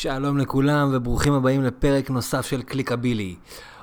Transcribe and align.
שלום 0.00 0.38
לכולם 0.38 0.90
וברוכים 0.92 1.32
הבאים 1.32 1.62
לפרק 1.62 2.10
נוסף 2.10 2.46
של 2.46 2.62
קליקבילי. 2.62 3.36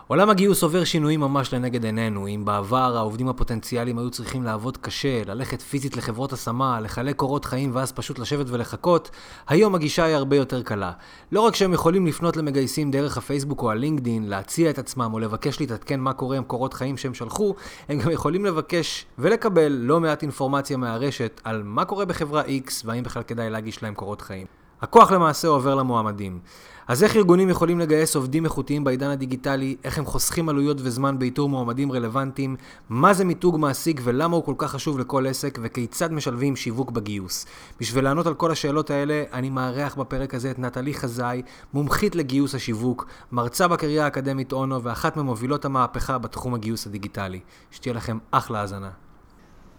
עולם 0.07 0.29
הגיוס 0.29 0.63
עובר 0.63 0.83
שינויים 0.83 1.19
ממש 1.19 1.53
לנגד 1.53 1.85
עינינו. 1.85 2.27
אם 2.27 2.45
בעבר 2.45 2.97
העובדים 2.97 3.29
הפוטנציאליים 3.29 3.97
היו 3.97 4.09
צריכים 4.09 4.43
לעבוד 4.43 4.77
קשה, 4.77 5.21
ללכת 5.25 5.61
פיזית 5.61 5.97
לחברות 5.97 6.33
השמה, 6.33 6.79
לחלק 6.81 7.15
קורות 7.15 7.45
חיים 7.45 7.71
ואז 7.73 7.91
פשוט 7.91 8.19
לשבת 8.19 8.45
ולחכות, 8.49 9.09
היום 9.47 9.75
הגישה 9.75 10.03
היא 10.03 10.15
הרבה 10.15 10.35
יותר 10.35 10.63
קלה. 10.63 10.91
לא 11.31 11.41
רק 11.41 11.55
שהם 11.55 11.73
יכולים 11.73 12.07
לפנות 12.07 12.37
למגייסים 12.37 12.91
דרך 12.91 13.17
הפייסבוק 13.17 13.61
או 13.61 13.71
הלינקדין, 13.71 14.29
להציע 14.29 14.69
את 14.69 14.79
עצמם 14.79 15.09
או 15.13 15.19
לבקש 15.19 15.59
להתעדכן 15.59 15.99
מה 15.99 16.13
קורה 16.13 16.37
עם 16.37 16.43
קורות 16.43 16.73
חיים 16.73 16.97
שהם 16.97 17.13
שלחו, 17.13 17.55
הם 17.89 17.99
גם 17.99 18.11
יכולים 18.11 18.45
לבקש 18.45 19.05
ולקבל 19.19 19.71
לא 19.71 19.99
מעט 19.99 20.21
אינפורמציה 20.21 20.77
מהרשת 20.77 21.41
על 21.43 21.63
מה 21.63 21.85
קורה 21.85 22.05
בחברה 22.05 22.43
X 22.43 22.71
והאם 22.85 23.03
בכלל 23.03 23.23
כדאי 23.23 23.49
להגיש 23.49 23.83
להם 23.83 23.93
קורות 23.93 24.21
חיים. 24.21 24.64
הכוח 24.85 25.11
למעשה 25.11 25.47
עובר 25.47 25.75
למועמדים. 25.75 26.39
אז 26.87 27.03
איך 27.03 27.15
ארגונים 27.15 27.49
יכולים 27.49 27.79
לגייס 27.79 28.15
עובדים 28.15 28.45
איכותיים 28.45 28.83
בעידן 28.83 29.09
הדיגיטלי, 29.09 29.75
איך 29.83 29.97
הם 29.97 30.05
חוסכים 30.05 30.49
עלויות 30.49 30.77
וזמן 30.81 31.19
באיתור 31.19 31.49
מועמדים 31.49 31.91
רלוונטיים, 31.91 32.55
מה 32.89 33.13
זה 33.13 33.25
מיתוג 33.25 33.57
מעסיק 33.59 34.01
ולמה 34.03 34.35
הוא 34.35 34.43
כל 34.43 34.53
כך 34.57 34.71
חשוב 34.71 34.99
לכל 34.99 35.27
עסק, 35.27 35.59
וכיצד 35.61 36.11
משלבים 36.11 36.55
שיווק 36.55 36.91
בגיוס. 36.91 37.45
בשביל 37.79 38.03
לענות 38.03 38.27
על 38.27 38.33
כל 38.33 38.51
השאלות 38.51 38.89
האלה, 38.89 39.23
אני 39.33 39.49
מארח 39.49 39.95
בפרק 39.95 40.33
הזה 40.33 40.51
את 40.51 40.59
נטלי 40.59 40.93
חזאי, 40.93 41.41
מומחית 41.73 42.15
לגיוס 42.15 42.55
השיווק, 42.55 43.05
מרצה 43.31 43.67
בקריירה 43.67 44.05
האקדמית 44.05 44.53
אונו 44.53 44.83
ואחת 44.83 45.17
ממובילות 45.17 45.65
המהפכה 45.65 46.17
בתחום 46.17 46.53
הגיוס 46.53 46.87
הדיגיטלי. 46.87 47.39
שתהיה 47.71 47.93
לכם 47.93 48.17
אחלה 48.31 48.61
האזנה. 48.61 48.89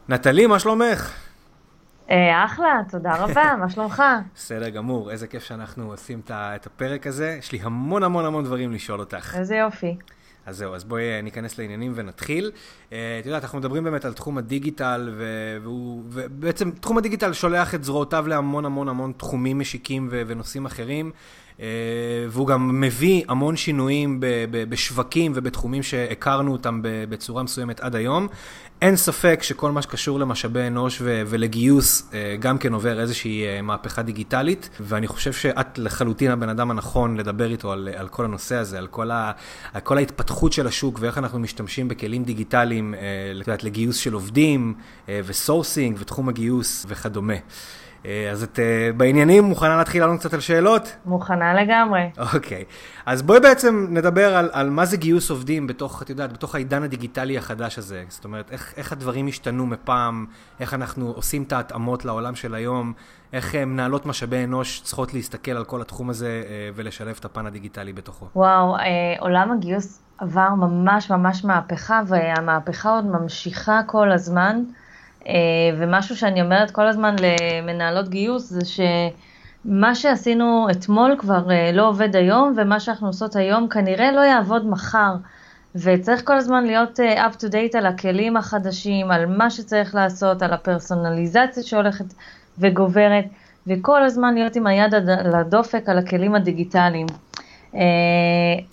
נטלי, 0.09 0.47
מה 0.47 0.59
שלומך? 0.59 1.11
אה, 2.10 2.45
אחלה, 2.45 2.80
תודה 2.91 3.15
רבה, 3.16 3.56
מה 3.60 3.70
שלומך? 3.70 4.02
בסדר 4.34 4.69
גמור, 4.69 5.10
איזה 5.10 5.27
כיף 5.27 5.45
שאנחנו 5.45 5.91
עושים 5.91 6.20
את 6.30 6.66
הפרק 6.66 7.06
הזה. 7.06 7.37
יש 7.38 7.52
לי 7.52 7.59
המון 7.62 8.02
המון 8.02 8.24
המון 8.24 8.45
דברים 8.45 8.73
לשאול 8.73 9.01
אותך. 9.01 9.37
איזה 9.38 9.56
יופי. 9.56 9.97
אז 10.47 10.56
זהו, 10.56 10.75
אז 10.75 10.84
בואי 10.84 11.03
אה, 11.03 11.22
ניכנס 11.22 11.58
לעניינים 11.58 11.92
ונתחיל. 11.95 12.50
אה, 12.92 13.19
את 13.20 13.27
יודעת, 13.27 13.42
אנחנו 13.42 13.58
מדברים 13.58 13.84
באמת 13.84 14.05
על 14.05 14.12
תחום 14.12 14.39
הדיגיטל, 14.39 15.14
והוא, 15.62 16.03
ובעצם 16.08 16.70
תחום 16.70 16.98
הדיגיטל 16.98 17.33
שולח 17.33 17.75
את 17.75 17.84
זרועותיו 17.84 18.28
להמון 18.28 18.64
המון 18.64 18.89
המון 18.89 19.12
תחומים 19.17 19.58
משיקים 19.58 20.08
ונושאים 20.11 20.67
אחרים. 20.67 21.11
והוא 22.28 22.46
גם 22.46 22.80
מביא 22.80 23.22
המון 23.28 23.56
שינויים 23.56 24.20
בשווקים 24.50 25.32
ובתחומים 25.34 25.82
שהכרנו 25.82 26.52
אותם 26.52 26.80
בצורה 26.82 27.42
מסוימת 27.42 27.80
עד 27.80 27.94
היום. 27.94 28.28
אין 28.82 28.96
ספק 28.96 29.40
שכל 29.42 29.72
מה 29.72 29.82
שקשור 29.82 30.18
למשאבי 30.18 30.66
אנוש 30.66 31.02
ולגיוס 31.04 32.10
אה, 32.14 32.36
גם 32.40 32.58
כן 32.58 32.72
עובר 32.72 33.00
איזושהי 33.00 33.46
אה, 33.46 33.62
מהפכה 33.62 34.02
דיגיטלית, 34.02 34.70
ואני 34.80 35.06
חושב 35.06 35.32
שאת 35.32 35.78
לחלוטין 35.78 36.30
הבן 36.30 36.48
אדם 36.48 36.70
הנכון 36.70 37.16
לדבר 37.16 37.50
איתו 37.50 37.72
על, 37.72 37.88
על 37.96 38.08
כל 38.08 38.24
הנושא 38.24 38.56
הזה, 38.56 38.78
על 38.78 38.86
כל, 38.86 39.10
ה- 39.10 39.32
על 39.72 39.80
כל 39.80 39.98
ההתפתחות 39.98 40.52
של 40.52 40.66
השוק 40.66 40.98
ואיך 41.00 41.18
אנחנו 41.18 41.38
משתמשים 41.38 41.88
בכלים 41.88 42.24
דיגיטליים, 42.24 42.94
אה, 42.94 43.54
לגיוס 43.62 43.96
של 43.96 44.12
עובדים 44.12 44.74
ו 45.08 45.18
sourcing 45.18 45.97
ותחום 46.00 46.28
הגיוס 46.28 46.86
וכדומה. 46.88 47.34
אה, 48.06 48.28
אז 48.30 48.42
את 48.42 48.58
אה, 48.58 48.91
בעניינים 48.97 49.44
מוכנה 49.44 49.77
להתחיל 49.77 50.02
לענות 50.02 50.20
קצת 50.20 50.34
על 50.34 50.41
שאלות? 50.41 50.97
מוכנה 51.05 51.62
לגמרי. 51.62 52.11
אוקיי. 52.34 52.64
אז 53.06 53.22
בואי 53.22 53.41
בעצם 53.41 53.86
נדבר 53.91 54.36
על, 54.36 54.50
על 54.52 54.70
מה 54.70 54.84
זה 54.84 54.97
גיוס 54.97 55.30
עובדים 55.30 55.66
בתוך, 55.66 56.02
את 56.02 56.11
יודעת, 56.11 56.33
בתוך 56.33 56.55
העידן 56.55 56.83
הדיגיטלי 56.83 57.39
החדש 57.39 57.78
הזה. 57.78 58.05
זאת 58.08 58.24
אומרת, 58.24 58.50
איך, 58.50 58.74
איך 58.77 58.92
הדברים 58.92 59.27
השתנו 59.27 59.67
מפעם, 59.67 60.27
איך 60.61 60.74
אנחנו 60.74 61.12
עושים 61.17 61.42
את 61.42 61.52
ההתאמות 61.52 62.05
לעולם 62.05 62.34
של 62.34 62.55
היום, 62.55 62.92
איך 63.33 63.55
אה, 63.55 63.64
מנהלות 63.64 64.06
משאבי 64.06 64.44
אנוש 64.44 64.80
צריכות 64.80 65.14
להסתכל 65.14 65.52
על 65.52 65.64
כל 65.64 65.80
התחום 65.80 66.11
הזה 66.11 66.42
ולשלב 66.74 67.17
את 67.20 67.24
הפן 67.24 67.47
הדיגיטלי 67.47 67.92
בתוכו. 67.92 68.27
וואו, 68.36 68.77
עולם 69.19 69.52
הגיוס 69.52 70.02
עבר 70.19 70.48
ממש 70.48 71.11
ממש 71.11 71.44
מהפכה, 71.44 72.02
והמהפכה 72.06 72.91
עוד 72.91 73.06
ממשיכה 73.06 73.80
כל 73.86 74.13
הזמן. 74.13 74.63
אה, 75.29 75.33
ומשהו 75.79 76.17
שאני 76.17 76.42
אומרת 76.42 76.70
כל 76.70 76.87
הזמן 76.87 77.17
למנהלות 77.23 78.09
גיוס 78.09 78.51
זה 78.51 78.61
שמה 78.64 79.95
שעשינו 79.95 80.67
אתמול 80.70 81.17
כבר 81.19 81.51
אה, 81.51 81.70
לא 81.73 81.89
עובד 81.89 82.17
היום, 82.17 82.55
ומה 82.57 82.81
שאנחנו 82.81 83.07
עושות 83.07 83.37
היום 83.37 83.69
כנראה 83.69 84.13
לא 84.13 84.20
יעבוד 84.20 84.67
מחר. 84.67 85.14
וצריך 85.77 86.25
כל 86.25 86.37
הזמן 86.37 86.64
להיות 86.64 87.01
אה, 87.01 87.27
up 87.27 87.33
to 87.33 87.48
date 87.53 87.79
על 87.79 87.87
הכלים 87.87 88.37
החדשים, 88.37 89.11
על 89.11 89.27
מה 89.27 89.51
שצריך 89.51 89.95
לעשות, 89.95 90.42
על 90.42 90.53
הפרסונליזציה 90.53 91.63
שהולכת 91.63 92.14
וגוברת, 92.58 93.25
וכל 93.67 94.03
הזמן 94.03 94.35
להיות 94.35 94.57
עם 94.57 94.67
היד 94.67 94.95
על 94.95 95.35
הדופק 95.35 95.89
על 95.89 95.98
הכלים 95.98 96.35
הדיגיטליים. 96.35 97.07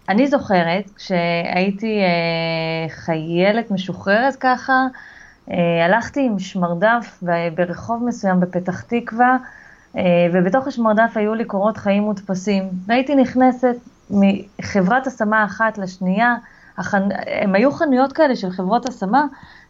אני 0.10 0.28
זוכרת 0.28 0.90
כשהייתי 0.96 2.00
חיילת 2.90 3.72
משוחררת 3.72 4.36
ככה, 4.36 4.88
הלכתי 5.86 6.26
עם 6.26 6.40
שמרדף 6.40 7.24
ברחוב 7.56 8.04
מסוים 8.04 8.40
בפתח 8.40 8.82
תקווה, 8.82 9.38
אה, 9.98 10.02
ובתוך 10.34 10.68
השמרדף 10.68 11.12
היו 11.16 11.34
לי 11.34 11.46
קורות 11.46 11.78
חיים 11.78 12.04
מודפסים. 12.04 12.64
והייתי 12.86 13.16
נכנסת 13.16 13.76
מחברת 14.10 15.08
השמה 15.08 15.46
אחת 15.46 15.78
לשנייה, 15.78 16.36
הם 17.42 17.56
היו 17.56 17.72
חנויות 17.72 18.14
כאלה 18.14 18.36
של 18.36 18.50
חברות 18.50 18.90
השמה, 18.90 19.26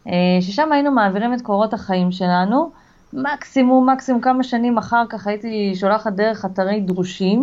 אה, 0.08 0.12
ששם 0.40 0.72
היינו 0.72 0.90
מעבירים 0.90 1.34
את 1.34 1.42
קורות 1.42 1.74
החיים 1.74 2.12
שלנו. 2.12 2.70
מקסימום, 3.12 3.90
מקסימום 3.90 4.20
כמה 4.20 4.42
שנים 4.42 4.78
אחר 4.78 5.04
כך 5.08 5.26
הייתי 5.26 5.74
שולחת 5.74 6.12
דרך 6.12 6.44
אתרי 6.44 6.80
דרושים. 6.80 7.42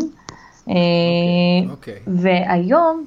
Okay, 0.65 0.69
okay. 1.71 1.89
והיום, 2.07 3.05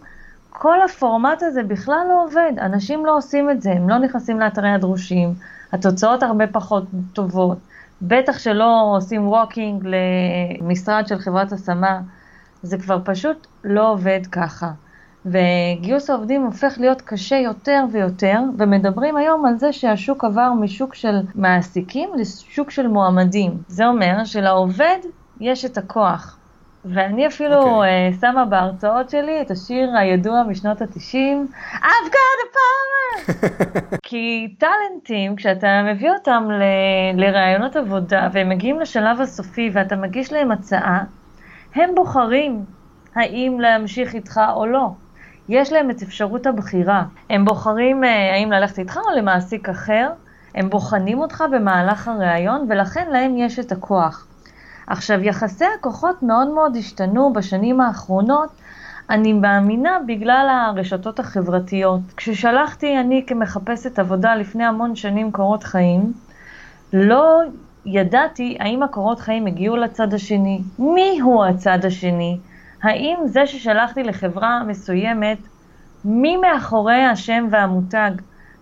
כל 0.56 0.82
הפורמט 0.82 1.42
הזה 1.42 1.62
בכלל 1.62 2.06
לא 2.08 2.24
עובד, 2.24 2.52
אנשים 2.60 3.06
לא 3.06 3.16
עושים 3.16 3.50
את 3.50 3.62
זה, 3.62 3.72
הם 3.72 3.88
לא 3.88 3.98
נכנסים 3.98 4.40
לאתרי 4.40 4.70
הדרושים, 4.70 5.34
התוצאות 5.72 6.22
הרבה 6.22 6.46
פחות 6.46 6.84
טובות, 7.12 7.58
בטח 8.02 8.38
שלא 8.38 8.92
עושים 8.96 9.28
walking 9.28 9.86
למשרד 10.60 11.06
של 11.06 11.18
חברת 11.18 11.52
השמה, 11.52 12.00
זה 12.62 12.78
כבר 12.78 12.98
פשוט 13.04 13.46
לא 13.64 13.92
עובד 13.92 14.20
ככה. 14.32 14.70
וגיוס 15.26 16.10
העובדים 16.10 16.42
הופך 16.42 16.74
להיות 16.80 17.02
קשה 17.02 17.36
יותר 17.36 17.84
ויותר, 17.92 18.38
ומדברים 18.58 19.16
היום 19.16 19.46
על 19.46 19.58
זה 19.58 19.72
שהשוק 19.72 20.24
עבר 20.24 20.52
משוק 20.60 20.94
של 20.94 21.20
מעסיקים 21.34 22.10
לשוק 22.16 22.70
של 22.70 22.86
מועמדים. 22.86 23.62
זה 23.68 23.86
אומר 23.86 24.24
שלעובד 24.24 24.98
יש 25.40 25.64
את 25.64 25.78
הכוח, 25.78 26.38
ואני 26.84 27.26
אפילו 27.26 27.62
okay. 27.62 27.66
אוקיי. 27.66 28.10
uh, 28.12 28.20
שמה 28.20 28.44
בהרצאות 28.44 29.10
שלי 29.10 29.42
את 29.42 29.50
השיר 29.50 29.90
הידוע 29.96 30.42
משנות 30.42 30.82
ה-90, 30.82 31.54
I've 31.74 32.10
got 32.10 32.38
a 32.44 32.56
power! 32.56 33.34
כי 34.02 34.54
טאלנטים, 34.58 35.36
כשאתה 35.36 35.82
מביא 35.82 36.10
אותם 36.10 36.48
ל- 36.50 37.20
לראיונות 37.20 37.76
עבודה 37.76 38.28
והם 38.32 38.48
מגיעים 38.48 38.80
לשלב 38.80 39.20
הסופי 39.20 39.70
ואתה 39.72 39.96
מגיש 39.96 40.32
להם 40.32 40.52
הצעה, 40.52 41.04
הם 41.74 41.90
בוחרים 41.94 42.64
האם 43.14 43.60
להמשיך 43.60 44.14
איתך 44.14 44.40
או 44.54 44.66
לא. 44.66 44.88
יש 45.48 45.72
להם 45.72 45.90
את 45.90 46.02
אפשרות 46.02 46.46
הבחירה. 46.46 47.04
הם 47.30 47.44
בוחרים 47.44 48.04
uh, 48.04 48.06
האם 48.06 48.52
ללכת 48.52 48.78
איתך 48.78 48.96
או 48.96 49.16
למעסיק 49.18 49.68
אחר, 49.68 50.10
הם 50.54 50.70
בוחנים 50.70 51.18
אותך 51.18 51.44
במהלך 51.52 52.08
הראיון 52.08 52.66
ולכן 52.68 53.10
להם 53.10 53.36
יש 53.36 53.58
את 53.58 53.72
הכוח. 53.72 54.26
עכשיו, 54.86 55.22
יחסי 55.22 55.64
הכוחות 55.78 56.22
מאוד 56.22 56.48
מאוד 56.48 56.76
השתנו 56.76 57.32
בשנים 57.32 57.80
האחרונות, 57.80 58.48
אני 59.10 59.32
מאמינה 59.32 59.98
בגלל 60.06 60.48
הרשתות 60.50 61.18
החברתיות. 61.18 62.00
כששלחתי 62.16 62.98
אני 62.98 63.24
כמחפשת 63.26 63.98
עבודה 63.98 64.34
לפני 64.34 64.64
המון 64.64 64.96
שנים 64.96 65.32
קורות 65.32 65.64
חיים, 65.64 66.12
לא 66.92 67.40
ידעתי 67.86 68.56
האם 68.60 68.82
הקורות 68.82 69.20
חיים 69.20 69.46
הגיעו 69.46 69.76
לצד 69.76 70.14
השני, 70.14 70.62
מי 70.78 71.20
הוא 71.20 71.44
הצד 71.44 71.84
השני, 71.84 72.38
האם 72.82 73.18
זה 73.26 73.46
ששלחתי 73.46 74.02
לחברה 74.02 74.62
מסוימת, 74.64 75.38
מי 76.04 76.36
מאחורי 76.36 77.04
השם 77.04 77.46
והמותג, 77.50 78.10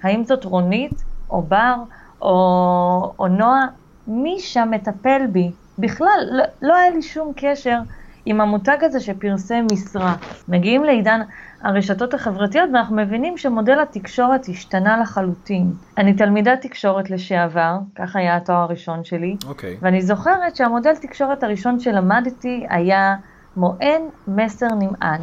האם 0.03 0.25
זאת 0.25 0.45
רונית 0.45 1.05
או 1.31 1.43
בר 1.43 1.75
או, 2.23 3.15
או 3.19 3.29
נועה, 3.29 3.67
מי 4.07 4.41
שם 4.41 4.69
מטפל 4.71 5.27
בי. 5.33 5.51
בכלל, 5.79 6.29
לא, 6.31 6.45
לא 6.63 6.77
היה 6.77 6.91
לי 6.91 7.03
שום 7.03 7.33
קשר 7.37 7.79
עם 8.27 8.41
המותג 8.41 8.77
הזה 8.81 9.01
שפרסם 9.01 9.67
משרה. 9.73 10.15
מגיעים 10.49 10.85
לעידן 10.85 11.21
הרשתות 11.63 12.15
החברתיות 12.15 12.71
ואנחנו 12.73 12.97
מבינים 12.97 13.39
שמודל 13.39 13.81
התקשורת 13.81 14.47
השתנה 14.49 14.97
לחלוטין. 14.97 15.73
אני 15.99 16.15
תלמידת 16.15 16.61
תקשורת 16.61 17.11
לשעבר, 17.11 17.79
כך 17.95 18.17
היה 18.17 18.37
התואר 18.37 18.59
הראשון 18.59 19.05
שלי, 19.05 19.37
okay. 19.43 19.49
אוקיי. 19.49 19.77
ואני 19.81 20.03
זוכרת 20.03 20.57
שהמודל 20.57 20.97
תקשורת 20.97 21.43
הראשון 21.43 21.81
שלמדתי 21.81 22.67
היה 22.69 23.17
מוען 23.57 24.03
מסר 24.29 24.67
נמען. 24.79 25.21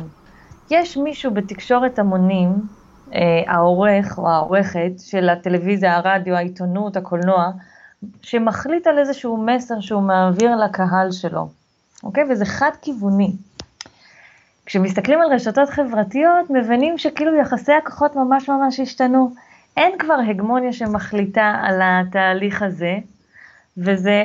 יש 0.71 0.97
מישהו 0.97 1.31
בתקשורת 1.33 1.99
המונים, 1.99 2.49
אה, 3.13 3.41
העורך 3.47 4.17
או 4.17 4.29
העורכת 4.29 4.91
של 4.97 5.29
הטלוויזיה, 5.29 5.97
הרדיו, 5.97 6.35
העיתונות, 6.35 6.97
הקולנוע, 6.97 7.51
שמחליט 8.21 8.87
על 8.87 8.99
איזשהו 8.99 9.37
מסר 9.37 9.79
שהוא 9.79 10.01
מעביר 10.01 10.55
לקהל 10.55 11.11
שלו. 11.11 11.49
אוקיי? 12.03 12.23
וזה 12.29 12.45
חד-כיווני. 12.45 13.31
כשמסתכלים 14.65 15.21
על 15.21 15.33
רשתות 15.33 15.69
חברתיות, 15.69 16.49
מבינים 16.49 16.97
שכאילו 16.97 17.35
יחסי 17.35 17.73
הכוחות 17.73 18.15
ממש 18.15 18.49
ממש 18.49 18.79
השתנו. 18.79 19.31
אין 19.77 19.97
כבר 19.99 20.17
הגמוניה 20.29 20.73
שמחליטה 20.73 21.53
על 21.63 21.79
התהליך 21.83 22.61
הזה, 22.61 22.97
וזה 23.77 24.23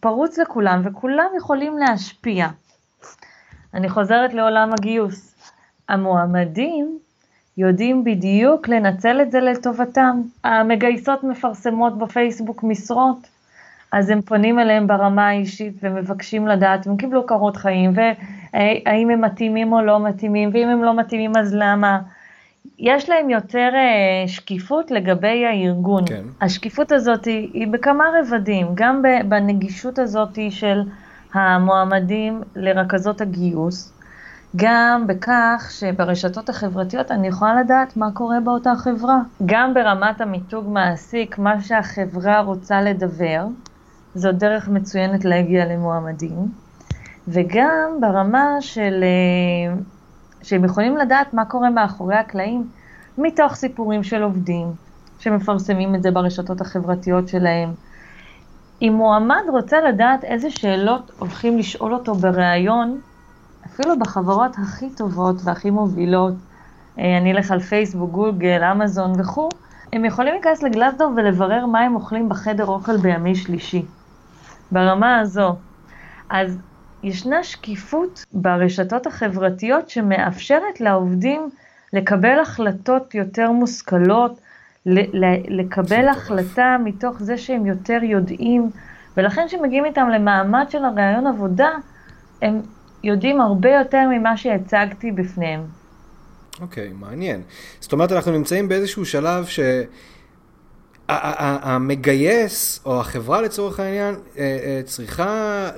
פרוץ 0.00 0.38
לכולם, 0.38 0.82
וכולם 0.84 1.26
יכולים 1.36 1.78
להשפיע. 1.78 2.48
אני 3.74 3.88
חוזרת 3.88 4.34
לעולם 4.34 4.72
הגיוס. 4.72 5.34
המועמדים 5.88 6.98
יודעים 7.58 8.04
בדיוק 8.04 8.68
לנצל 8.68 9.20
את 9.22 9.30
זה 9.30 9.40
לטובתם. 9.40 10.22
המגייסות 10.44 11.24
מפרסמות 11.24 11.98
בפייסבוק 11.98 12.62
משרות, 12.62 13.26
אז 13.92 14.10
הם 14.10 14.20
פונים 14.20 14.58
אליהם 14.58 14.86
ברמה 14.86 15.28
האישית 15.28 15.74
ומבקשים 15.82 16.46
לדעת, 16.46 16.86
הם 16.86 16.96
קיבלו 16.96 17.26
קורות 17.26 17.56
חיים, 17.56 17.92
והאם 17.94 19.10
הם 19.10 19.20
מתאימים 19.20 19.72
או 19.72 19.80
לא 19.82 20.04
מתאימים, 20.04 20.50
ואם 20.52 20.68
הם 20.68 20.84
לא 20.84 20.96
מתאימים 20.96 21.36
אז 21.36 21.54
למה. 21.54 21.98
יש 22.78 23.08
להם 23.08 23.30
יותר 23.30 23.70
אה, 23.74 24.28
שקיפות 24.28 24.90
לגבי 24.90 25.46
הארגון. 25.46 26.06
כן. 26.06 26.24
השקיפות 26.40 26.92
הזאת 26.92 27.24
היא, 27.24 27.50
היא 27.52 27.66
בכמה 27.66 28.04
רבדים, 28.20 28.66
גם 28.74 29.02
בנגישות 29.28 29.98
הזאת 29.98 30.38
של 30.50 30.82
המועמדים 31.34 32.42
לרכזות 32.56 33.20
הגיוס, 33.20 33.92
גם 34.56 35.06
בכך 35.06 35.70
שברשתות 35.70 36.48
החברתיות 36.48 37.10
אני 37.10 37.28
יכולה 37.28 37.60
לדעת 37.60 37.96
מה 37.96 38.12
קורה 38.12 38.40
באותה 38.40 38.72
חברה. 38.76 39.18
גם 39.46 39.74
ברמת 39.74 40.20
המיתוג 40.20 40.68
מעסיק, 40.68 41.38
מה 41.38 41.60
שהחברה 41.60 42.40
רוצה 42.40 42.82
לדבר, 42.82 43.46
זו 44.14 44.32
דרך 44.32 44.68
מצוינת 44.68 45.24
להגיע 45.24 45.66
למועמדים, 45.66 46.48
וגם 47.28 47.98
ברמה 48.00 48.56
של, 48.60 49.04
אה, 49.04 49.74
שהם 50.42 50.64
יכולים 50.64 50.96
לדעת 50.96 51.34
מה 51.34 51.44
קורה 51.44 51.70
מאחורי 51.70 52.16
הקלעים, 52.16 52.68
מתוך 53.18 53.54
סיפורים 53.54 54.02
של 54.02 54.22
עובדים, 54.22 54.66
שמפרסמים 55.18 55.94
את 55.94 56.02
זה 56.02 56.10
ברשתות 56.10 56.60
החברתיות 56.60 57.28
שלהם. 57.28 57.72
אם 58.82 58.92
מועמד 58.96 59.42
רוצה 59.48 59.80
לדעת 59.80 60.24
איזה 60.24 60.50
שאלות 60.50 61.10
הולכים 61.18 61.58
לשאול 61.58 61.94
אותו 61.94 62.14
בריאיון, 62.14 63.00
אפילו 63.74 63.98
בחברות 63.98 64.56
הכי 64.58 64.90
טובות 64.90 65.36
והכי 65.44 65.70
מובילות, 65.70 66.34
אה, 66.98 67.18
אני 67.18 67.32
אלך 67.32 67.50
על 67.50 67.60
פייסבוק, 67.60 68.10
גוגל, 68.10 68.64
אמזון 68.64 69.20
וכו', 69.20 69.48
הם 69.92 70.04
יכולים 70.04 70.34
להיכנס 70.34 70.62
לגלסדור 70.62 71.12
ולברר 71.16 71.66
מה 71.66 71.80
הם 71.80 71.94
אוכלים 71.94 72.28
בחדר 72.28 72.66
אוכל 72.66 72.96
בימי 72.96 73.34
שלישי. 73.34 73.84
ברמה 74.72 75.18
הזו. 75.20 75.56
אז 76.30 76.58
ישנה 77.02 77.44
שקיפות 77.44 78.24
ברשתות 78.32 79.06
החברתיות 79.06 79.90
שמאפשרת 79.90 80.80
לעובדים 80.80 81.50
לקבל 81.92 82.40
החלטות 82.40 83.14
יותר 83.14 83.50
מושכלות, 83.50 84.40
לקבל 85.48 86.08
החלטה 86.08 86.76
מתוך 86.84 87.22
זה 87.22 87.38
שהם 87.38 87.66
יותר 87.66 87.98
יודעים, 88.02 88.70
ולכן 89.16 89.46
כשמגיעים 89.46 89.84
איתם 89.84 90.08
למעמד 90.08 90.66
של 90.70 90.84
הרעיון 90.84 91.26
עבודה, 91.26 91.68
הם 92.42 92.60
יודעים 93.04 93.40
הרבה 93.40 93.70
יותר 93.70 94.02
ממה 94.10 94.36
שהצגתי 94.36 95.12
בפניהם. 95.12 95.60
אוקיי, 96.60 96.88
okay, 96.88 96.94
מעניין. 96.94 97.42
זאת 97.80 97.92
אומרת, 97.92 98.12
אנחנו 98.12 98.32
נמצאים 98.32 98.68
באיזשהו 98.68 99.04
שלב 99.04 99.46
ש... 99.46 99.60
המגייס, 101.08 102.80
או 102.86 103.00
החברה 103.00 103.40
לצורך 103.42 103.80
העניין, 103.80 104.14
אה, 104.14 104.42
אה, 104.64 104.80
צריכה, 104.84 105.70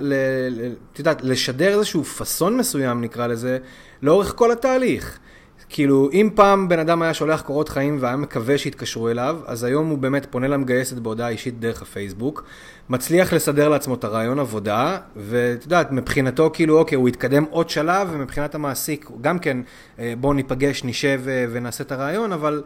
את 0.92 0.98
יודעת, 0.98 1.22
לשדר 1.22 1.68
איזשהו 1.78 2.04
פאסון 2.04 2.56
מסוים, 2.56 3.00
נקרא 3.00 3.26
לזה, 3.26 3.58
לאורך 4.02 4.32
כל 4.36 4.52
התהליך. 4.52 5.18
כאילו, 5.68 6.10
אם 6.12 6.30
פעם 6.34 6.68
בן 6.68 6.78
אדם 6.78 7.02
היה 7.02 7.14
שולח 7.14 7.40
קורות 7.40 7.68
חיים 7.68 7.96
והיה 8.00 8.16
מקווה 8.16 8.58
שיתקשרו 8.58 9.08
אליו, 9.08 9.38
אז 9.46 9.64
היום 9.64 9.88
הוא 9.88 9.98
באמת 9.98 10.26
פונה 10.30 10.48
למגייסת 10.48 10.96
בהודעה 10.96 11.28
אישית 11.28 11.60
דרך 11.60 11.82
הפייסבוק, 11.82 12.44
מצליח 12.88 13.32
לסדר 13.32 13.68
לעצמו 13.68 13.94
את 13.94 14.04
הרעיון 14.04 14.38
עבודה, 14.38 14.98
ואת 15.16 15.64
יודעת, 15.64 15.92
מבחינתו 15.92 16.50
כאילו, 16.52 16.78
אוקיי, 16.78 16.96
הוא 16.96 17.08
יתקדם 17.08 17.44
עוד 17.50 17.70
שלב, 17.70 18.08
ומבחינת 18.12 18.54
המעסיק, 18.54 19.10
גם 19.20 19.38
כן, 19.38 19.58
אה, 19.98 20.14
בואו 20.20 20.32
ניפגש, 20.32 20.84
נשב 20.84 21.20
ונעשה 21.24 21.84
את 21.84 21.92
הרעיון, 21.92 22.32
אבל 22.32 22.62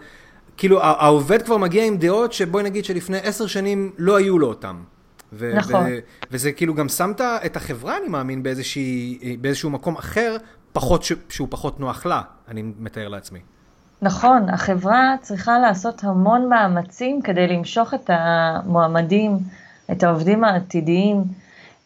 כאילו, 0.57 0.83
העובד 0.83 1.43
כבר 1.43 1.57
מגיע 1.57 1.85
עם 1.85 1.97
דעות 1.97 2.33
שבואי 2.33 2.63
נגיד 2.63 2.85
שלפני 2.85 3.19
עשר 3.23 3.47
שנים 3.47 3.91
לא 3.99 4.17
היו 4.17 4.39
לו 4.39 4.47
אותם. 4.47 4.77
ו- 5.33 5.55
נכון. 5.57 5.85
ו- 5.89 5.99
וזה 6.31 6.53
כאילו 6.53 6.75
גם 6.75 6.89
שמת 6.89 7.21
את 7.21 7.57
החברה, 7.57 7.97
אני 7.97 8.09
מאמין, 8.09 8.43
באיזשהו 9.41 9.71
מקום 9.71 9.97
אחר, 9.97 10.37
פחות 10.73 11.03
ש- 11.03 11.13
שהוא 11.29 11.49
פחות 11.51 11.81
נוח 11.81 12.07
לה, 12.07 12.23
אני 12.49 12.63
מתאר 12.79 13.09
לעצמי. 13.09 13.41
נכון, 14.03 14.49
החברה 14.49 15.15
צריכה 15.21 15.59
לעשות 15.59 16.05
המון 16.05 16.49
מאמצים 16.49 17.23
כדי 17.23 17.47
למשוך 17.47 17.95
את 17.95 18.11
המועמדים, 18.13 19.39
את 19.93 20.03
העובדים 20.03 20.45
העתידיים, 20.45 21.25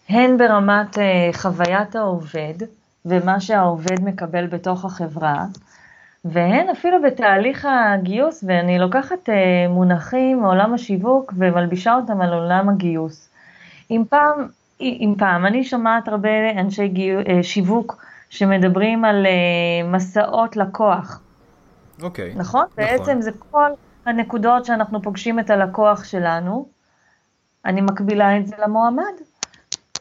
הן 0.08 0.36
ברמת 0.38 0.94
uh, 0.96 1.00
חוויית 1.36 1.96
העובד 1.96 2.54
ומה 3.06 3.40
שהעובד 3.40 4.04
מקבל 4.04 4.46
בתוך 4.46 4.84
החברה, 4.84 5.44
והן 6.24 6.68
אפילו 6.68 7.02
בתהליך 7.02 7.68
הגיוס, 7.70 8.44
ואני 8.46 8.78
לוקחת 8.78 9.28
אה, 9.28 9.68
מונחים 9.68 10.40
מעולם 10.40 10.74
השיווק 10.74 11.32
ומלבישה 11.36 11.94
אותם 11.94 12.20
על 12.20 12.32
עולם 12.32 12.68
הגיוס. 12.68 13.28
אם 13.90 14.02
פעם, 14.08 14.48
אם 14.80 15.14
פעם, 15.18 15.46
אני 15.46 15.64
שומעת 15.64 16.08
הרבה 16.08 16.50
אנשי 16.58 16.88
גיו, 16.88 17.18
אה, 17.18 17.42
שיווק 17.42 18.04
שמדברים 18.34 19.04
על 19.04 19.26
אה, 19.26 19.88
מסעות 19.88 20.56
לקוח. 20.56 21.20
אוקיי. 22.02 22.34
נכון? 22.36 22.40
נכון? 22.40 22.64
בעצם 22.76 23.20
זה 23.20 23.30
כל 23.50 23.70
הנקודות 24.06 24.64
שאנחנו 24.64 25.02
פוגשים 25.02 25.40
את 25.40 25.50
הלקוח 25.50 26.04
שלנו, 26.04 26.68
אני 27.64 27.80
מקבילה 27.80 28.38
את 28.38 28.46
זה 28.46 28.56
למועמד. 28.62 29.14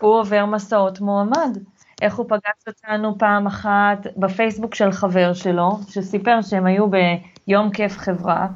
הוא 0.01 0.19
עובר 0.19 0.45
מסעות 0.45 1.01
מועמד. 1.01 1.57
איך 2.01 2.15
הוא 2.15 2.25
פגש 2.29 2.67
אותנו 2.67 3.17
פעם 3.17 3.47
אחת 3.47 4.07
בפייסבוק 4.17 4.75
של 4.75 4.91
חבר 4.91 5.33
שלו, 5.33 5.79
שסיפר 5.89 6.41
שהם 6.41 6.65
היו 6.65 6.85
ביום 6.89 7.69
כיף 7.69 7.97
חברה. 7.97 8.47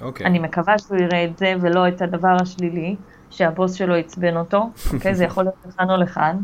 אוקיי. 0.00 0.26
Okay. 0.26 0.28
אני 0.28 0.38
מקווה 0.38 0.78
שהוא 0.78 0.98
יראה 0.98 1.24
את 1.24 1.38
זה 1.38 1.54
ולא 1.60 1.88
את 1.88 2.02
הדבר 2.02 2.36
השלילי, 2.40 2.96
שהבוס 3.30 3.74
שלו 3.74 3.94
עצבן 3.94 4.36
אותו, 4.36 4.70
אוקיי? 4.94 5.14
זה 5.14 5.24
יכול 5.24 5.44
להיות 5.44 5.56
לכאן 5.66 5.90
או 5.90 5.96
לכאן. 5.96 6.36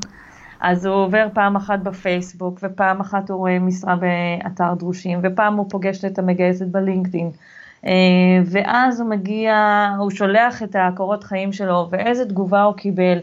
אז 0.60 0.87
הוא 0.87 0.94
עובר 0.94 1.26
פעם 1.34 1.56
אחת 1.56 1.78
בפייסבוק, 1.78 2.58
ופעם 2.62 3.00
אחת 3.00 3.31
הוא 3.31 3.38
רואה 3.38 3.58
משרה 3.58 3.96
באתר 3.96 4.74
דרושים, 4.74 5.20
ופעם 5.22 5.56
הוא 5.56 5.67
פוגש 5.70 6.05
את 6.05 6.19
המגייסת 6.19 6.67
בלינקדאין. 6.67 7.31
אה, 7.86 7.93
ואז 8.44 9.00
הוא 9.00 9.10
מגיע, 9.10 9.55
הוא 9.98 10.10
שולח 10.10 10.62
את 10.62 10.77
הקורות 10.79 11.24
חיים 11.24 11.53
שלו, 11.53 11.88
ואיזה 11.91 12.24
תגובה 12.24 12.62
הוא 12.62 12.74
קיבל. 12.74 13.19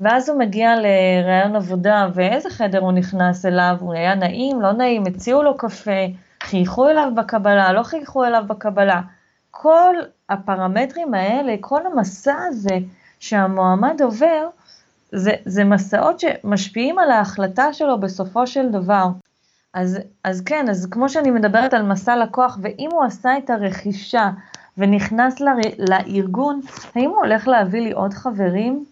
ואז 0.00 0.28
הוא 0.28 0.38
מגיע 0.38 0.74
לראיון 0.76 1.56
עבודה, 1.56 2.08
ואיזה 2.14 2.50
חדר 2.50 2.78
הוא 2.78 2.92
נכנס 2.92 3.46
אליו, 3.46 3.76
הוא 3.80 3.94
היה 3.94 4.14
נעים, 4.14 4.60
לא 4.60 4.72
נעים, 4.72 5.02
הציעו 5.06 5.42
לו 5.42 5.56
קפה, 5.56 6.06
חייכו 6.42 6.88
אליו 6.88 7.12
בקבלה, 7.16 7.72
לא 7.72 7.82
חייכו 7.82 8.24
אליו 8.24 8.44
בקבלה. 8.46 9.00
כל 9.50 9.94
הפרמטרים 10.28 11.14
האלה, 11.14 11.54
כל 11.60 11.80
המסע 11.86 12.36
הזה 12.48 12.78
שהמועמד 13.20 14.02
עובר, 14.02 14.48
זה, 15.12 15.32
זה 15.44 15.64
מסעות 15.64 16.20
שמשפיעים 16.20 16.98
על 16.98 17.10
ההחלטה 17.10 17.72
שלו 17.72 18.00
בסופו 18.00 18.46
של 18.46 18.68
דבר. 18.68 19.06
אז, 19.74 19.98
אז 20.24 20.40
כן, 20.40 20.68
אז 20.68 20.88
כמו 20.90 21.08
שאני 21.08 21.30
מדברת 21.30 21.74
על 21.74 21.82
מסע 21.82 22.16
לקוח, 22.16 22.58
ואם 22.62 22.88
הוא 22.92 23.04
עשה 23.04 23.38
את 23.38 23.50
הרכישה 23.50 24.30
ונכנס 24.78 25.40
ל, 25.40 25.46
לארגון, 25.78 26.60
האם 26.94 27.10
הוא 27.10 27.16
הולך 27.16 27.48
להביא 27.48 27.80
לי 27.80 27.92
עוד 27.92 28.14
חברים? 28.14 28.84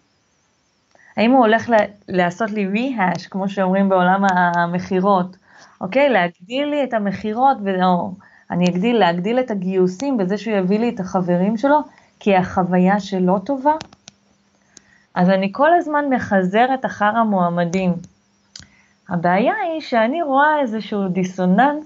האם 1.17 1.31
הוא 1.31 1.39
הולך 1.39 1.69
לעשות 2.07 2.51
לי 2.51 2.67
ריהאש, 2.67 3.27
כמו 3.27 3.49
שאומרים 3.49 3.89
בעולם 3.89 4.23
המכירות, 4.33 5.37
אוקיי? 5.81 6.09
להגדיל 6.09 6.69
לי 6.69 6.83
את 6.83 6.93
המכירות, 6.93 7.57
או 7.83 8.13
אני 8.51 8.65
אגדיל, 8.69 8.97
להגדיל 8.97 9.39
את 9.39 9.51
הגיוסים 9.51 10.17
בזה 10.17 10.37
שהוא 10.37 10.57
יביא 10.57 10.79
לי 10.79 10.89
את 10.89 10.99
החברים 10.99 11.57
שלו, 11.57 11.79
כי 12.19 12.35
החוויה 12.35 12.99
שלו 12.99 13.39
טובה. 13.39 13.73
אז 15.15 15.29
אני 15.29 15.49
כל 15.51 15.73
הזמן 15.73 16.05
מחזרת 16.09 16.85
אחר 16.85 17.05
המועמדים. 17.17 17.93
הבעיה 19.09 19.53
היא 19.55 19.81
שאני 19.81 20.21
רואה 20.21 20.61
איזשהו 20.61 21.07
דיסוננס 21.07 21.85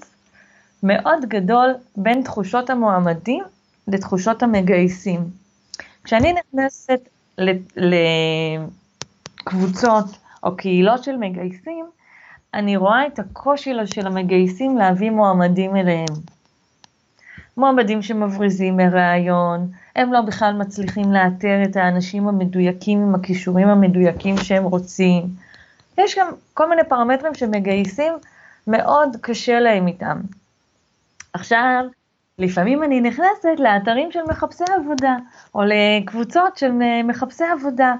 מאוד 0.83 1.25
גדול 1.25 1.73
בין 1.95 2.21
תחושות 2.23 2.69
המועמדים 2.69 3.43
לתחושות 3.87 4.43
המגייסים. 4.43 5.19
כשאני 6.03 6.33
נכנסת 6.33 6.99
ל... 7.37 7.51
ל... 7.77 7.95
קבוצות 9.35 10.05
או 10.43 10.57
קהילות 10.57 11.03
של 11.03 11.17
מגייסים, 11.17 11.85
אני 12.53 12.77
רואה 12.77 13.07
את 13.07 13.19
הקושי 13.19 13.73
של 13.85 14.07
המגייסים 14.07 14.77
להביא 14.77 15.09
מועמדים 15.09 15.75
אליהם. 15.75 16.13
מועמדים 17.57 18.01
שמבריזים 18.01 18.77
מראיון, 18.77 19.71
הם 19.95 20.13
לא 20.13 20.21
בכלל 20.21 20.53
מצליחים 20.53 21.13
לאתר 21.13 21.63
את 21.63 21.75
האנשים 21.75 22.27
המדויקים 22.27 23.01
עם 23.01 23.15
הכישורים 23.15 23.67
המדויקים 23.67 24.37
שהם 24.37 24.63
רוצים, 24.63 25.23
יש 25.97 26.17
גם 26.19 26.27
כל 26.53 26.69
מיני 26.69 26.83
פרמטרים 26.83 27.33
שמגייסים, 27.33 28.13
מאוד 28.67 29.17
קשה 29.21 29.59
להם 29.59 29.87
איתם. 29.87 30.21
עכשיו, 31.33 31.83
לפעמים 32.39 32.83
אני 32.83 33.01
נכנסת 33.01 33.59
לאתרים 33.59 34.11
של 34.11 34.19
מחפשי 34.29 34.63
עבודה, 34.77 35.15
או 35.55 35.61
לקבוצות 35.65 36.57
של 36.57 36.71
מחפשי 37.03 37.43
עבודה, 37.43 37.93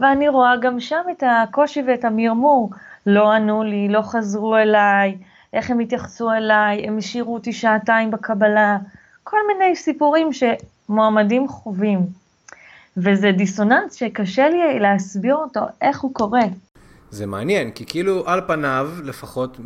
ואני 0.00 0.28
רואה 0.28 0.56
גם 0.56 0.80
שם 0.80 1.02
את 1.10 1.22
הקושי 1.26 1.82
ואת 1.86 2.04
המרמור. 2.04 2.70
לא 3.06 3.32
ענו 3.32 3.62
לי, 3.62 3.88
לא 3.88 4.02
חזרו 4.02 4.56
אליי, 4.56 5.16
איך 5.52 5.70
הם 5.70 5.78
התייחסו 5.78 6.32
אליי, 6.32 6.86
הם 6.86 6.98
השאירו 6.98 7.34
אותי 7.34 7.52
שעתיים 7.52 8.10
בקבלה, 8.10 8.78
כל 9.24 9.38
מיני 9.46 9.76
סיפורים 9.76 10.32
שמועמדים 10.88 11.48
חווים. 11.48 11.98
וזה 12.96 13.32
דיסוננס 13.32 13.94
שקשה 13.94 14.48
לי 14.48 14.78
להסביר 14.80 15.34
אותו, 15.34 15.60
איך 15.82 16.00
הוא 16.00 16.14
קורה. 16.14 16.42
זה 17.10 17.26
מעניין, 17.26 17.70
כי 17.70 17.84
כאילו 17.86 18.22
על 18.26 18.40
פניו, 18.46 18.90
לפחות 19.04 19.60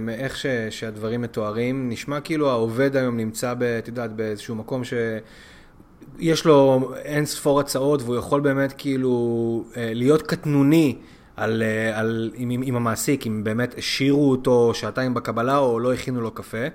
מאיך 0.00 0.36
ש, 0.36 0.46
שהדברים 0.70 1.22
מתוארים, 1.22 1.88
נשמע 1.88 2.20
כאילו 2.20 2.50
העובד 2.50 2.96
היום 2.96 3.16
נמצא, 3.16 3.54
את 3.78 3.88
יודעת, 3.88 4.12
באיזשהו 4.12 4.54
מקום 4.54 4.82
שיש 4.84 6.44
לו 6.44 6.90
אין 6.96 7.26
ספור 7.26 7.60
הצעות 7.60 8.02
והוא 8.02 8.16
יכול 8.16 8.40
באמת 8.40 8.74
כאילו 8.78 9.64
אה, 9.76 9.90
להיות 9.94 10.22
קטנוני 10.22 10.96
על, 11.36 11.62
אה, 11.62 11.98
על, 11.98 12.30
עם, 12.34 12.50
עם 12.64 12.76
המעסיק, 12.76 13.26
אם 13.26 13.44
באמת 13.44 13.74
השאירו 13.78 14.30
אותו 14.30 14.74
שעתיים 14.74 15.14
בקבלה 15.14 15.58
או 15.58 15.80
לא 15.80 15.92
הכינו 15.92 16.20
לו 16.20 16.30
קפה. 16.30 16.66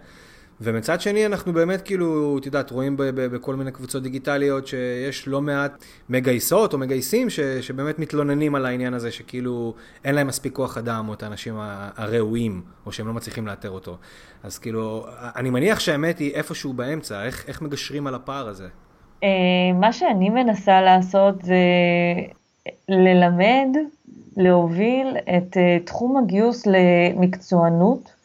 ומצד 0.62 1.02
שני 1.02 1.26
אנחנו 1.26 1.54
באמת 1.54 1.82
כאילו, 1.82 2.38
את 2.38 2.46
יודעת, 2.46 2.72
רואים 2.72 2.98
ב- 2.98 3.04
ב- 3.04 3.26
בכל 3.36 3.56
מיני 3.56 3.72
קבוצות 3.72 4.04
דיגיטליות 4.04 4.68
שיש 4.68 5.28
לא 5.28 5.42
מעט 5.42 5.86
מגייסות 6.10 6.74
או 6.74 6.78
מגייסים 6.78 7.30
ש- 7.30 7.40
שבאמת 7.40 8.00
מתלוננים 8.00 8.56
על 8.56 8.66
העניין 8.66 8.94
הזה 8.94 9.12
שכאילו 9.12 9.74
אין 10.06 10.16
להם 10.16 10.28
מספיק 10.28 10.54
כוח 10.54 10.78
אדם 10.78 11.10
או 11.10 11.14
את 11.14 11.24
האנשים 11.24 11.56
הראויים 11.96 12.62
או 12.86 12.92
שהם 12.92 13.08
לא 13.08 13.14
מצליחים 13.14 13.48
לאתר 13.48 13.70
אותו. 13.70 13.98
אז 14.44 14.58
כאילו, 14.60 15.06
אני 15.36 15.50
מניח 15.50 15.80
שהאמת 15.80 16.20
היא 16.20 16.34
איפשהו 16.34 16.74
באמצע, 16.74 17.24
איך, 17.24 17.46
איך 17.48 17.62
מגשרים 17.62 18.08
על 18.08 18.16
הפער 18.16 18.48
הזה? 18.48 18.68
אה, 19.24 19.30
מה 19.80 19.94
שאני 19.94 20.30
מנסה 20.30 20.82
לעשות 20.82 21.42
זה 21.42 21.56
ללמד, 22.90 23.68
להוביל 24.38 25.08
את 25.38 25.58
אה, 25.58 25.78
תחום 25.86 26.18
הגיוס 26.18 26.68
למקצוענות. 26.68 28.17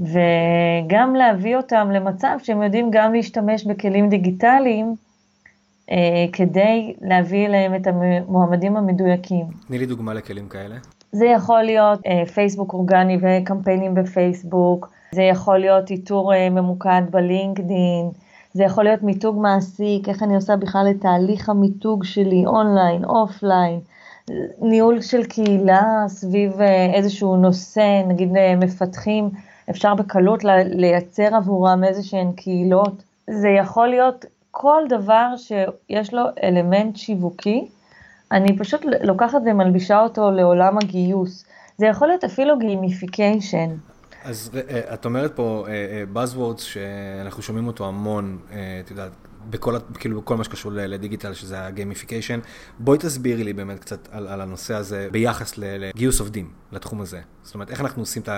וגם 0.00 1.14
להביא 1.14 1.56
אותם 1.56 1.90
למצב 1.90 2.36
שהם 2.42 2.62
יודעים 2.62 2.88
גם 2.90 3.14
להשתמש 3.14 3.64
בכלים 3.64 4.08
דיגיטליים 4.08 4.94
אה, 5.90 6.26
כדי 6.32 6.94
להביא 7.00 7.46
אליהם 7.46 7.74
את 7.74 7.86
המועמדים 7.86 8.76
המדויקים. 8.76 9.46
תני 9.66 9.78
לי 9.78 9.86
דוגמה 9.86 10.14
לכלים 10.14 10.48
כאלה. 10.48 10.76
זה 11.12 11.26
יכול 11.26 11.62
להיות 11.62 12.00
אה, 12.06 12.26
פייסבוק 12.26 12.72
אורגני 12.72 13.18
וקמפיינים 13.22 13.94
בפייסבוק, 13.94 14.90
זה 15.12 15.22
יכול 15.22 15.58
להיות 15.58 15.90
איתור 15.90 16.34
אה, 16.34 16.50
ממוקד 16.50 17.02
בלינקדין, 17.10 18.10
זה 18.52 18.64
יכול 18.64 18.84
להיות 18.84 19.02
מיתוג 19.02 19.38
מעסיק, 19.40 20.08
איך 20.08 20.22
אני 20.22 20.34
עושה 20.34 20.56
בכלל 20.56 20.86
את 20.90 21.00
תהליך 21.00 21.48
המיתוג 21.48 22.04
שלי 22.04 22.46
online, 22.46 23.04
offline, 23.04 23.80
ניהול 24.60 25.00
של 25.00 25.24
קהילה 25.24 26.04
סביב 26.08 26.60
אה, 26.60 26.94
איזשהו 26.94 27.36
נושא, 27.36 28.02
נגיד 28.08 28.36
אה, 28.36 28.56
מפתחים. 28.56 29.30
אפשר 29.70 29.94
בקלות 29.94 30.44
לייצר 30.64 31.36
עבורם 31.36 31.84
איזה 31.84 32.02
שהן 32.02 32.32
קהילות. 32.32 33.02
זה 33.30 33.48
יכול 33.48 33.88
להיות 33.88 34.24
כל 34.50 34.82
דבר 34.88 35.26
שיש 35.36 36.14
לו 36.14 36.22
אלמנט 36.42 36.96
שיווקי, 36.96 37.68
אני 38.32 38.58
פשוט 38.58 38.80
לוקחת 39.02 39.38
ומלבישה 39.46 40.00
אותו 40.00 40.30
לעולם 40.30 40.78
הגיוס. 40.78 41.44
זה 41.78 41.86
יכול 41.86 42.08
להיות 42.08 42.24
אפילו 42.24 42.58
gamification. 42.58 43.70
אז 44.24 44.50
אה, 44.70 44.94
את 44.94 45.04
אומרת 45.04 45.36
פה 45.36 45.66
Buzzwords 46.14 46.60
שאנחנו 46.60 47.42
שומעים 47.42 47.66
אותו 47.66 47.88
המון, 47.88 48.38
את 48.84 48.90
יודעת, 48.90 49.12
בכל, 49.50 49.74
כאילו, 49.94 50.20
בכל 50.20 50.36
מה 50.36 50.44
שקשור 50.44 50.72
לדיגיטל, 50.74 51.34
שזה 51.34 51.66
ה 51.66 51.71
gamification. 51.71 52.40
בואי 52.78 52.98
תסבירי 52.98 53.44
לי 53.44 53.52
באמת 53.52 53.78
קצת 53.78 54.08
על, 54.12 54.28
על 54.28 54.40
הנושא 54.40 54.74
הזה 54.74 55.08
ביחס 55.12 55.58
לגיוס 55.58 56.20
עובדים 56.20 56.50
לתחום 56.72 57.00
הזה. 57.00 57.20
זאת 57.42 57.54
אומרת, 57.54 57.70
איך 57.70 57.80
אנחנו 57.80 58.02
עושים 58.02 58.22
את 58.22 58.28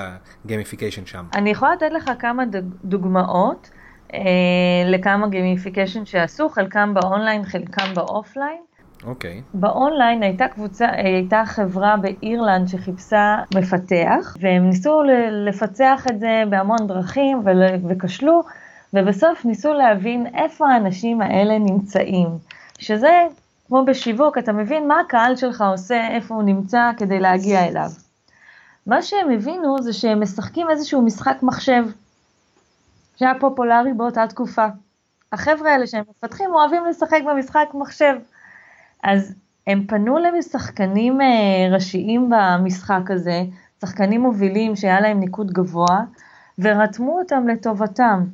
ה 0.45 0.50
gamification 0.50 1.07
שם? 1.07 1.25
אני 1.35 1.51
יכולה 1.51 1.73
לתת 1.75 1.91
לך 1.93 2.11
כמה 2.19 2.43
דוגמאות 2.85 3.71
אה, 4.15 4.21
לכמה 4.87 5.29
gamification 5.29 6.05
שעשו, 6.05 6.49
חלקם 6.49 6.95
באונליין, 6.95 7.45
חלקם 7.45 7.95
ב 7.95 8.02
offline. 8.02 8.63
אוקיי. 9.05 9.39
Okay. 9.39 9.43
באונליין 9.55 10.23
הייתה 10.23 10.49
קבוצה, 10.49 10.87
הייתה 10.91 11.43
חברה 11.47 11.97
באירלנד 11.97 12.69
שחיפשה 12.69 13.37
מפתח, 13.55 14.37
והם 14.41 14.69
ניסו 14.69 15.03
לפצח 15.47 16.07
את 16.11 16.21
זה 16.21 16.43
בהמון 16.51 16.87
דרכים 16.87 17.43
וכשלו. 17.89 18.43
ובסוף 18.95 19.45
ניסו 19.45 19.73
להבין 19.73 20.27
איפה 20.35 20.69
האנשים 20.69 21.21
האלה 21.21 21.59
נמצאים, 21.59 22.29
שזה 22.79 23.27
כמו 23.67 23.85
בשיווק, 23.85 24.39
אתה 24.39 24.53
מבין 24.53 24.89
מה 24.89 25.01
הקהל 25.01 25.37
שלך 25.37 25.65
עושה, 25.73 26.09
איפה 26.09 26.35
הוא 26.35 26.43
נמצא 26.43 26.91
כדי 26.97 27.21
להגיע 27.21 27.67
אליו. 27.69 27.91
מה 28.87 29.03
שהם 29.03 29.31
הבינו 29.31 29.83
זה 29.83 29.93
שהם 29.93 30.23
משחקים 30.23 30.71
איזשהו 30.71 31.03
משחק 31.03 31.37
מחשב, 31.43 31.85
שהיה 33.17 33.33
פופולרי 33.41 33.93
באותה 33.93 34.27
תקופה. 34.27 34.67
החבר'ה 35.33 35.73
האלה 35.73 35.87
שהם 35.87 36.05
מפתחים 36.11 36.51
אוהבים 36.51 36.85
לשחק 36.85 37.21
במשחק 37.27 37.69
מחשב. 37.75 38.15
אז 39.03 39.35
הם 39.67 39.87
פנו 39.87 40.19
לשחקנים 40.19 41.21
אה, 41.21 41.27
ראשיים 41.75 42.31
במשחק 42.31 43.11
הזה, 43.11 43.43
שחקנים 43.81 44.21
מובילים 44.21 44.77
שהיה 44.77 45.01
להם 45.01 45.21
ניקוד 45.21 45.51
גבוה, 45.53 46.01
ורתמו 46.59 47.19
אותם 47.19 47.49
לטובתם. 47.49 48.25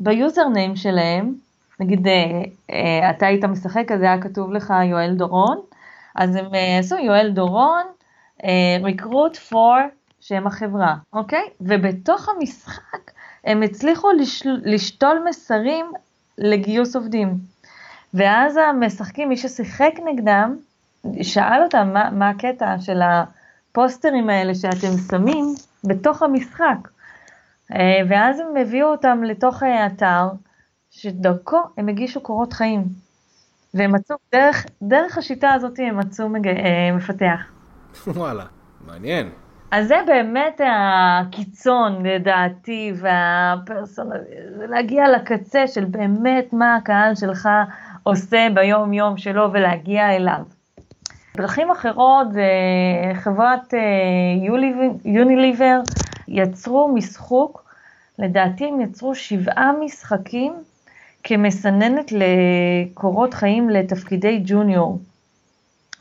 ביוזרניים 0.00 0.76
שלהם, 0.76 1.34
נגיד 1.80 2.08
אה, 2.08 2.42
אה, 2.70 3.10
אתה 3.10 3.26
היית 3.26 3.44
משחק, 3.44 3.92
אז 3.92 4.02
היה 4.02 4.22
כתוב 4.22 4.52
לך 4.52 4.74
יואל 4.90 5.14
דורון, 5.14 5.60
אז 6.14 6.36
הם 6.36 6.54
אה, 6.54 6.78
עשו 6.78 6.96
יואל 6.96 7.30
דורון, 7.30 7.82
recruit 8.82 9.52
for 9.52 9.80
שם 10.20 10.46
החברה, 10.46 10.94
אוקיי? 11.12 11.48
ובתוך 11.60 12.28
המשחק 12.28 13.10
הם 13.44 13.62
הצליחו 13.62 14.12
לשל, 14.12 14.60
לשתול 14.64 15.24
מסרים 15.28 15.86
לגיוס 16.38 16.96
עובדים. 16.96 17.34
ואז 18.14 18.56
המשחקים, 18.56 19.28
מי 19.28 19.36
ששיחק 19.36 19.92
נגדם, 20.04 20.56
שאל 21.22 21.62
אותם 21.62 21.90
מה, 21.92 22.10
מה 22.10 22.28
הקטע 22.28 22.74
של 22.80 23.00
הפוסטרים 23.02 24.30
האלה 24.30 24.54
שאתם 24.54 24.96
שמים 25.10 25.44
בתוך 25.84 26.22
המשחק. 26.22 26.91
אה, 27.72 28.00
ואז 28.08 28.40
הם 28.40 28.56
הביאו 28.56 28.88
אותם 28.88 29.22
לתוך 29.24 29.62
האתר, 29.62 30.28
שדרכו 30.90 31.58
הם 31.76 31.88
הגישו 31.88 32.20
קורות 32.20 32.52
חיים. 32.52 32.84
והם 33.74 33.92
מצאו, 33.92 34.16
דרך, 34.32 34.66
דרך 34.82 35.18
השיטה 35.18 35.52
הזאת 35.52 35.78
הם 35.78 35.98
מצאו 35.98 36.28
מג... 36.28 36.48
אה, 36.48 36.92
מפתח. 36.96 37.52
וואלה, 38.06 38.44
מעניין. 38.86 39.30
אז 39.70 39.88
זה 39.88 39.96
באמת 40.06 40.60
הקיצון 40.64 42.06
לדעתי, 42.06 42.92
והפרסונל... 42.96 44.16
להגיע 44.68 45.04
לקצה 45.08 45.66
של 45.66 45.84
באמת 45.84 46.52
מה 46.52 46.76
הקהל 46.76 47.14
שלך 47.14 47.48
עושה 48.02 48.46
ביום 48.54 48.92
יום 48.92 49.16
שלו 49.16 49.52
ולהגיע 49.52 50.16
אליו. 50.16 50.42
דרכים 51.36 51.70
אחרות 51.70 52.32
זה 52.32 52.42
חברת 53.14 53.74
יוניליבר, 55.04 55.80
יצרו 56.28 56.88
משחוק, 56.94 57.64
לדעתי 58.18 58.68
הם 58.68 58.80
יצרו 58.80 59.14
שבעה 59.14 59.72
משחקים 59.84 60.54
כמסננת 61.22 62.12
לקורות 62.12 63.34
חיים 63.34 63.70
לתפקידי 63.70 64.42
ג'וניור. 64.44 64.98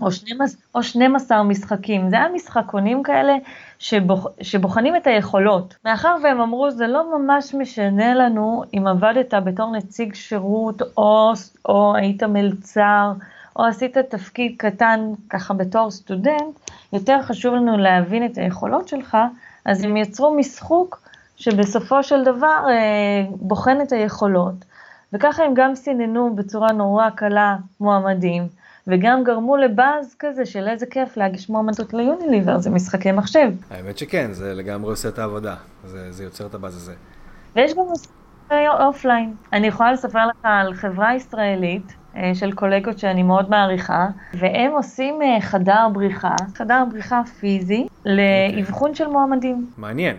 או 0.02 0.12
12, 0.12 0.62
או 0.76 0.84
12 0.84 1.44
משחקים, 1.44 2.10
זה 2.10 2.16
היה 2.16 2.30
משחקונים 2.30 3.04
כאלה 3.04 3.34
שבוח, 3.80 4.28
שבוחנים 4.42 4.96
את 4.96 5.08
היכולות. 5.08 5.76
מאחר 5.86 6.16
והם 6.24 6.42
אמרו, 6.42 6.72
זה 6.72 6.88
לא 6.88 7.18
ממש 7.18 7.54
משנה 7.54 8.14
לנו 8.14 8.64
אם 8.74 8.88
עבדת 8.88 9.34
בתור 9.34 9.72
נציג 9.72 10.14
שירות, 10.14 10.82
או, 10.98 11.34
או 11.66 11.96
היית 11.96 12.24
מלצר, 12.24 13.12
או 13.56 13.66
עשית 13.66 13.98
תפקיד 13.98 14.56
קטן 14.58 15.00
ככה 15.30 15.54
בתור 15.54 15.92
סטודנט, 15.92 16.72
יותר 16.94 17.22
חשוב 17.22 17.56
לנו 17.56 17.78
להבין 17.78 18.26
את 18.26 18.38
היכולות 18.38 18.88
שלך, 18.88 19.18
אז 19.66 19.84
הם 19.84 19.98
יצרו 19.98 20.36
משחוק 20.36 21.02
שבסופו 21.36 22.04
של 22.04 22.24
דבר 22.24 22.66
אה, 22.70 23.24
בוחן 23.32 23.82
את 23.82 23.92
היכולות. 23.92 24.66
וככה 25.14 25.44
הם 25.44 25.54
גם 25.54 25.76
סיננו 25.76 26.36
בצורה 26.36 26.72
נורא 26.72 27.10
קלה 27.10 27.56
מועמדים, 27.80 28.48
וגם 28.88 29.24
גרמו 29.24 29.58
לבאז 29.58 30.16
כזה 30.20 30.46
של 30.46 30.68
איזה 30.68 30.86
כיף 30.86 31.18
להגיש 31.18 31.50
מועמדות 31.50 31.94
ליוניליבר, 31.94 32.60
זה 32.60 32.70
משחקי 32.70 33.12
מחשב. 33.12 33.52
האמת 33.70 33.98
שכן, 33.98 34.34
זה 34.34 34.54
לגמרי 34.54 34.90
עושה 34.90 35.10
את 35.10 35.20
העבודה, 35.20 35.56
זה, 35.86 36.12
זה 36.12 36.24
יוצר 36.24 36.46
את 36.46 36.54
הבאז 36.54 36.76
הזה. 36.76 36.94
ויש 37.56 37.74
גם 37.74 37.84
משחקי 37.92 38.68
offline. 38.80 39.34
אני 39.54 39.68
יכולה 39.68 39.92
לספר 39.94 40.28
לך 40.28 40.38
על 40.44 40.74
חברה 40.74 41.16
ישראלית 41.16 41.94
של 42.34 42.52
קולגות 42.52 43.00
שאני 43.00 43.24
מאוד 43.24 43.50
מעריכה, 43.50 44.08
והם 44.34 44.72
עושים 44.72 45.22
אה, 45.22 45.42
חדר 45.42 45.88
בריחה, 45.94 46.36
חדר 46.56 46.84
בריחה 46.92 47.22
פיזי, 47.40 47.88
לאבחון 48.06 48.96
של 48.96 49.08
מועמדים. 49.08 49.70
מעניין. 49.78 50.18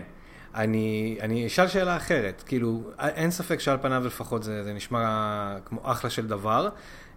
אני, 0.55 1.17
אני 1.21 1.47
אשאל 1.47 1.67
שאלה 1.67 1.95
אחרת, 1.95 2.43
כאילו, 2.45 2.81
אין 2.99 3.31
ספק 3.31 3.59
שעל 3.59 3.77
פניו 3.81 4.03
לפחות 4.05 4.43
זה, 4.43 4.63
זה 4.63 4.73
נשמע 4.73 5.55
כמו 5.65 5.79
אחלה 5.83 6.09
של 6.09 6.27
דבר, 6.27 6.69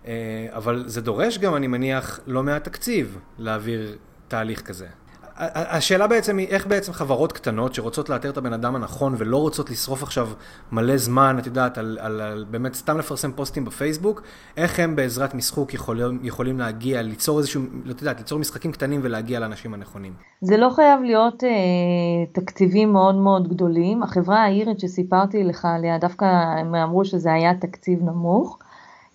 אה, 0.06 0.46
אבל 0.52 0.84
זה 0.86 1.00
דורש 1.00 1.38
גם, 1.38 1.56
אני 1.56 1.66
מניח, 1.66 2.20
לא 2.26 2.42
מעט 2.42 2.64
תקציב 2.64 3.18
להעביר 3.38 3.96
תהליך 4.28 4.60
כזה. 4.62 4.86
השאלה 5.38 6.06
בעצם 6.06 6.38
היא, 6.38 6.48
איך 6.48 6.66
בעצם 6.66 6.92
חברות 6.92 7.32
קטנות 7.32 7.74
שרוצות 7.74 8.08
לאתר 8.08 8.30
את 8.30 8.36
הבן 8.36 8.52
אדם 8.52 8.74
הנכון 8.74 9.14
ולא 9.18 9.36
רוצות 9.36 9.70
לשרוף 9.70 10.02
עכשיו 10.02 10.28
מלא 10.72 10.96
זמן, 10.96 11.36
את 11.38 11.46
יודעת, 11.46 11.78
על, 11.78 11.98
על, 12.00 12.20
על 12.20 12.44
באמת 12.50 12.74
סתם 12.74 12.98
לפרסם 12.98 13.32
פוסטים 13.32 13.64
בפייסבוק, 13.64 14.22
איך 14.56 14.80
הם 14.80 14.96
בעזרת 14.96 15.34
משחוק 15.34 15.74
יכולים, 15.74 16.18
יכולים 16.22 16.58
להגיע, 16.58 17.02
ליצור 17.02 17.38
איזשהו, 17.38 17.62
לא 17.84 17.94
יודעת, 18.00 18.18
ליצור 18.18 18.38
משחקים 18.38 18.72
קטנים 18.72 19.00
ולהגיע 19.02 19.40
לאנשים 19.40 19.74
הנכונים? 19.74 20.12
זה 20.40 20.56
לא 20.56 20.70
חייב 20.70 21.00
להיות 21.02 21.44
אה, 21.44 21.50
תקציבים 22.32 22.92
מאוד 22.92 23.14
מאוד 23.14 23.48
גדולים. 23.48 24.02
החברה 24.02 24.44
האירית 24.44 24.80
שסיפרתי 24.80 25.44
לך 25.44 25.64
עליה, 25.64 25.98
דווקא 25.98 26.24
הם 26.60 26.74
אמרו 26.74 27.04
שזה 27.04 27.32
היה 27.32 27.54
תקציב 27.54 28.02
נמוך. 28.02 28.58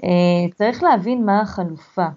אה, 0.04 0.10
צריך 0.56 0.84
להבין 0.84 1.26
מה 1.26 1.42
החלופה. 1.42 2.08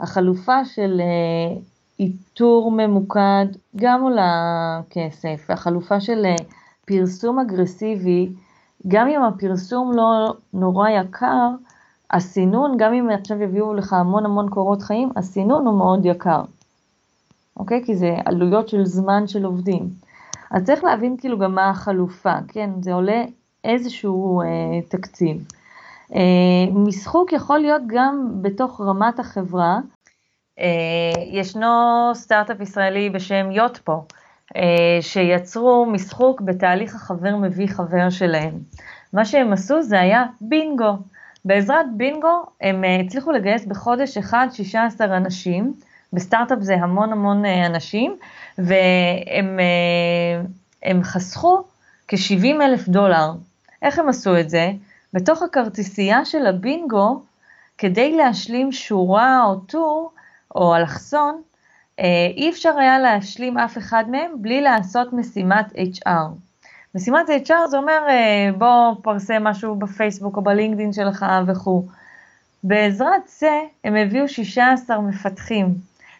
החלופה 0.00 0.64
של... 0.64 1.00
אה, 1.00 1.75
איתור 2.00 2.70
ממוקד 2.70 3.46
גם 3.76 4.02
עולה 4.02 4.80
כסף, 4.90 5.46
והחלופה 5.48 6.00
של 6.00 6.22
אה, 6.24 6.34
פרסום 6.86 7.38
אגרסיבי, 7.38 8.32
גם 8.88 9.08
אם 9.08 9.22
הפרסום 9.22 9.92
לא 9.96 10.34
נורא 10.52 10.88
יקר, 10.88 11.48
הסינון, 12.10 12.76
גם 12.78 12.94
אם 12.94 13.08
עכשיו 13.10 13.42
יביאו 13.42 13.74
לך 13.74 13.92
המון 13.92 14.24
המון 14.24 14.50
קורות 14.50 14.82
חיים, 14.82 15.10
הסינון 15.16 15.66
הוא 15.66 15.78
מאוד 15.78 16.06
יקר, 16.06 16.42
אוקיי? 17.56 17.82
כי 17.84 17.96
זה 17.96 18.16
עלויות 18.24 18.68
של 18.68 18.84
זמן 18.84 19.26
של 19.26 19.44
עובדים. 19.44 19.88
אז 20.50 20.64
צריך 20.64 20.84
להבין 20.84 21.16
כאילו 21.16 21.38
גם 21.38 21.54
מה 21.54 21.70
החלופה, 21.70 22.34
כן? 22.48 22.70
זה 22.82 22.94
עולה 22.94 23.24
איזשהו 23.64 24.42
אה, 24.42 24.46
תקציב. 24.88 25.46
אה, 26.14 26.20
משחוק 26.74 27.32
יכול 27.32 27.58
להיות 27.58 27.82
גם 27.86 28.28
בתוך 28.42 28.80
רמת 28.80 29.18
החברה, 29.18 29.78
ישנו 31.32 32.10
סטארט-אפ 32.14 32.60
ישראלי 32.60 33.10
בשם 33.10 33.50
יוטפו, 33.50 34.04
אה, 34.56 34.98
שיצרו 35.00 35.86
משחוק 35.86 36.40
בתהליך 36.40 36.94
החבר 36.94 37.36
מביא 37.36 37.68
חבר 37.68 38.10
שלהם. 38.10 38.52
מה 39.12 39.24
שהם 39.24 39.52
עשו 39.52 39.82
זה 39.82 40.00
היה 40.00 40.24
בינגו. 40.40 40.96
בעזרת 41.44 41.86
בינגו 41.96 42.44
הם 42.60 42.84
אה, 42.84 43.00
הצליחו 43.00 43.32
לגייס 43.32 43.64
בחודש 43.64 44.16
אחד 44.16 44.46
16 44.52 45.16
אנשים, 45.16 45.74
בסטארט-אפ 46.12 46.58
זה 46.60 46.74
המון 46.74 47.12
המון 47.12 47.44
אנשים, 47.44 48.16
והם 48.58 49.60
חסכו 51.02 51.64
כ-70 52.08 52.62
אלף 52.62 52.88
דולר. 52.88 53.32
איך 53.82 53.98
הם 53.98 54.08
עשו 54.08 54.40
את 54.40 54.50
זה? 54.50 54.70
בתוך 55.12 55.42
הכרטיסייה 55.42 56.24
של 56.24 56.46
הבינגו, 56.46 57.22
כדי 57.78 58.16
להשלים 58.16 58.72
שורה 58.72 59.44
או 59.44 59.56
טור, 59.56 60.12
או 60.56 60.76
אלכסון, 60.76 61.42
אה, 62.00 62.04
אי 62.36 62.50
אפשר 62.50 62.78
היה 62.78 62.98
להשלים 62.98 63.58
אף 63.58 63.78
אחד 63.78 64.04
מהם 64.10 64.30
בלי 64.36 64.60
לעשות 64.60 65.12
משימת 65.12 65.66
HR. 65.72 66.10
משימת 66.94 67.28
HR 67.28 67.66
זה 67.70 67.76
אומר 67.78 68.06
אה, 68.08 68.50
בוא 68.58 68.94
פרסם 69.02 69.44
משהו 69.44 69.74
בפייסבוק 69.74 70.36
או 70.36 70.42
בלינקדאין 70.42 70.92
שלך 70.92 71.26
וכו'. 71.46 71.82
בעזרת 72.64 73.22
זה 73.26 73.60
הם 73.84 73.94
הביאו 73.96 74.28
16 74.28 75.00
מפתחים, 75.00 75.74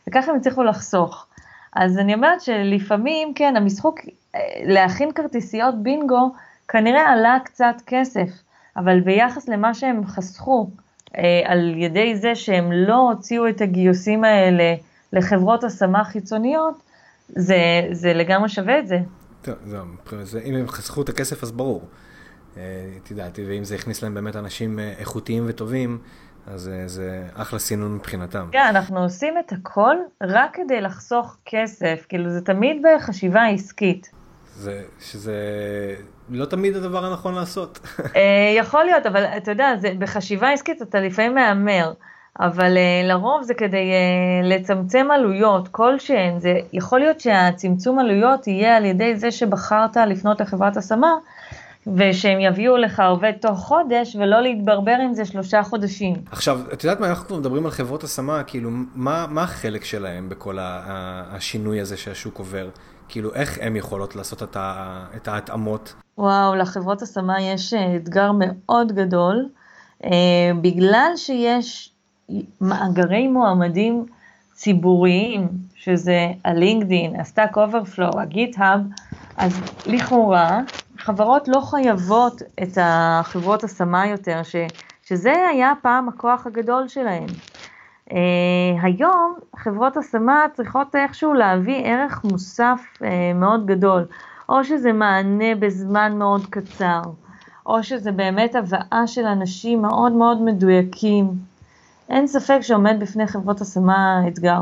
וככה 0.08 0.30
הם 0.30 0.36
הצליחו 0.36 0.62
לחסוך. 0.62 1.26
אז 1.72 1.98
אני 1.98 2.14
אומרת 2.14 2.40
שלפעמים, 2.40 3.34
כן, 3.34 3.56
המשחוק, 3.56 4.00
אה, 4.34 4.40
להכין 4.64 5.12
כרטיסיות 5.12 5.82
בינגו, 5.82 6.30
כנראה 6.68 7.08
עלה 7.08 7.38
קצת 7.44 7.74
כסף, 7.86 8.28
אבל 8.76 9.00
ביחס 9.00 9.48
למה 9.48 9.74
שהם 9.74 10.06
חסכו 10.06 10.68
על 11.44 11.74
ידי 11.76 12.16
זה 12.16 12.34
שהם 12.34 12.72
לא 12.72 12.96
הוציאו 12.96 13.48
את 13.48 13.60
הגיוסים 13.60 14.24
האלה 14.24 14.74
לחברות 15.12 15.64
השמה 15.64 16.04
חיצוניות, 16.04 16.82
זה, 17.28 17.56
זה 17.92 18.12
לגמרי 18.12 18.48
שווה 18.48 18.78
את 18.78 18.88
זה. 18.88 18.98
טוב, 19.42 19.54
זה, 19.64 19.78
זה, 20.24 20.40
אם 20.44 20.54
הם 20.54 20.68
חסכו 20.68 21.02
את 21.02 21.08
הכסף 21.08 21.42
אז 21.42 21.52
ברור. 21.52 21.82
אה, 22.56 22.62
את 23.02 23.10
יודעת, 23.10 23.38
ואם 23.46 23.64
זה 23.64 23.74
הכניס 23.74 24.02
להם 24.02 24.14
באמת 24.14 24.36
אנשים 24.36 24.78
אה, 24.78 24.94
איכותיים 24.98 25.44
וטובים, 25.46 25.98
אז 26.46 26.70
זה 26.86 27.26
אחלה 27.34 27.58
סינון 27.58 27.94
מבחינתם. 27.94 28.48
כן, 28.52 28.66
אנחנו 28.68 29.02
עושים 29.02 29.34
את 29.38 29.52
הכל 29.52 29.96
רק 30.22 30.50
כדי 30.56 30.80
לחסוך 30.80 31.36
כסף, 31.44 32.06
כאילו 32.08 32.30
זה 32.30 32.40
תמיד 32.40 32.82
בחשיבה 32.82 33.46
עסקית. 33.46 34.10
זה, 34.54 34.82
שזה 35.00 35.34
לא 36.30 36.44
תמיד 36.44 36.76
הדבר 36.76 37.04
הנכון 37.04 37.34
לעשות. 37.34 37.78
אה, 38.16 38.54
יכול 38.56 38.84
להיות, 38.84 39.06
אבל 39.06 39.24
אתה 39.24 39.50
יודע, 39.50 39.72
זה, 39.80 39.92
בחשיבה 39.98 40.50
עסקית 40.50 40.82
אתה 40.82 41.00
לפעמים 41.00 41.34
מהמר, 41.34 41.92
אבל 42.40 42.76
uh, 42.76 43.06
לרוב 43.08 43.42
זה 43.42 43.54
כדי 43.54 43.90
uh, 43.92 44.46
לצמצם 44.46 45.10
עלויות 45.10 45.68
כלשהן, 45.68 46.40
זה 46.40 46.54
יכול 46.72 47.00
להיות 47.00 47.20
שהצמצום 47.20 47.98
עלויות 47.98 48.46
יהיה 48.46 48.76
על 48.76 48.84
ידי 48.84 49.16
זה 49.16 49.30
שבחרת 49.30 49.96
לפנות 49.96 50.40
לחברת 50.40 50.76
השמה, 50.76 51.14
ושהם 51.96 52.40
יביאו 52.40 52.76
לך 52.76 53.02
עובד 53.08 53.32
תוך 53.40 53.58
חודש, 53.58 54.16
ולא 54.16 54.40
להתברבר 54.40 54.96
עם 55.04 55.14
זה 55.14 55.24
שלושה 55.24 55.62
חודשים. 55.62 56.14
עכשיו, 56.30 56.60
את 56.72 56.84
יודעת 56.84 57.00
מה, 57.00 57.08
אנחנו 57.08 57.26
כבר 57.26 57.36
מדברים 57.36 57.64
על 57.64 57.70
חברות 57.70 58.04
השמה, 58.04 58.42
כאילו, 58.42 58.70
מה, 58.94 59.26
מה 59.30 59.42
החלק 59.42 59.84
שלהם 59.84 60.28
בכל 60.28 60.56
השינוי 60.60 61.80
הזה 61.80 61.96
שהשוק 61.96 62.38
עובר? 62.38 62.68
כאילו, 63.08 63.34
איך 63.34 63.58
הן 63.62 63.76
יכולות 63.76 64.16
לעשות 64.16 64.42
את, 64.42 64.56
ה, 64.56 65.04
את 65.16 65.28
ההתאמות? 65.28 65.94
וואו, 66.18 66.54
לחברות 66.54 67.02
השמה 67.02 67.40
יש 67.42 67.74
אה, 67.74 67.96
אתגר 67.96 68.30
מאוד 68.34 68.92
גדול, 68.92 69.48
אה, 70.04 70.10
בגלל 70.60 71.12
שיש 71.16 71.92
מאגרי 72.60 73.28
מועמדים 73.28 74.06
ציבוריים, 74.52 75.48
שזה 75.74 76.26
ה 76.44 76.52
LinkedIn, 76.52 77.20
ה 77.20 77.26
Stack 77.26 77.56
Overflow, 77.56 78.20
ה 78.20 78.28
GitHub, 78.28 78.80
אז 79.36 79.60
לכאורה 79.86 80.60
חברות 80.98 81.48
לא 81.48 81.60
חייבות 81.60 82.42
את 82.62 82.78
החברות 82.80 83.64
השמה 83.64 84.06
יותר, 84.06 84.42
ש, 84.42 84.56
שזה 85.02 85.32
היה 85.50 85.72
פעם 85.82 86.08
הכוח 86.08 86.46
הגדול 86.46 86.88
שלהם. 86.88 87.26
Uh, 88.10 88.12
היום 88.82 89.34
חברות 89.56 89.96
השמה 89.96 90.44
צריכות 90.54 90.96
איכשהו 90.96 91.34
להביא 91.34 91.84
ערך 91.84 92.24
מוסף 92.24 92.80
uh, 92.98 93.02
מאוד 93.34 93.66
גדול, 93.66 94.04
או 94.48 94.64
שזה 94.64 94.92
מענה 94.92 95.54
בזמן 95.58 96.18
מאוד 96.18 96.46
קצר, 96.50 97.02
או 97.66 97.82
שזה 97.82 98.12
באמת 98.12 98.54
הבאה 98.54 99.06
של 99.06 99.24
אנשים 99.24 99.82
מאוד 99.82 100.12
מאוד 100.12 100.42
מדויקים. 100.42 101.30
אין 102.08 102.26
ספק 102.26 102.58
שעומד 102.60 102.96
בפני 103.00 103.26
חברות 103.26 103.60
השמה 103.60 104.22
אתגר. 104.28 104.60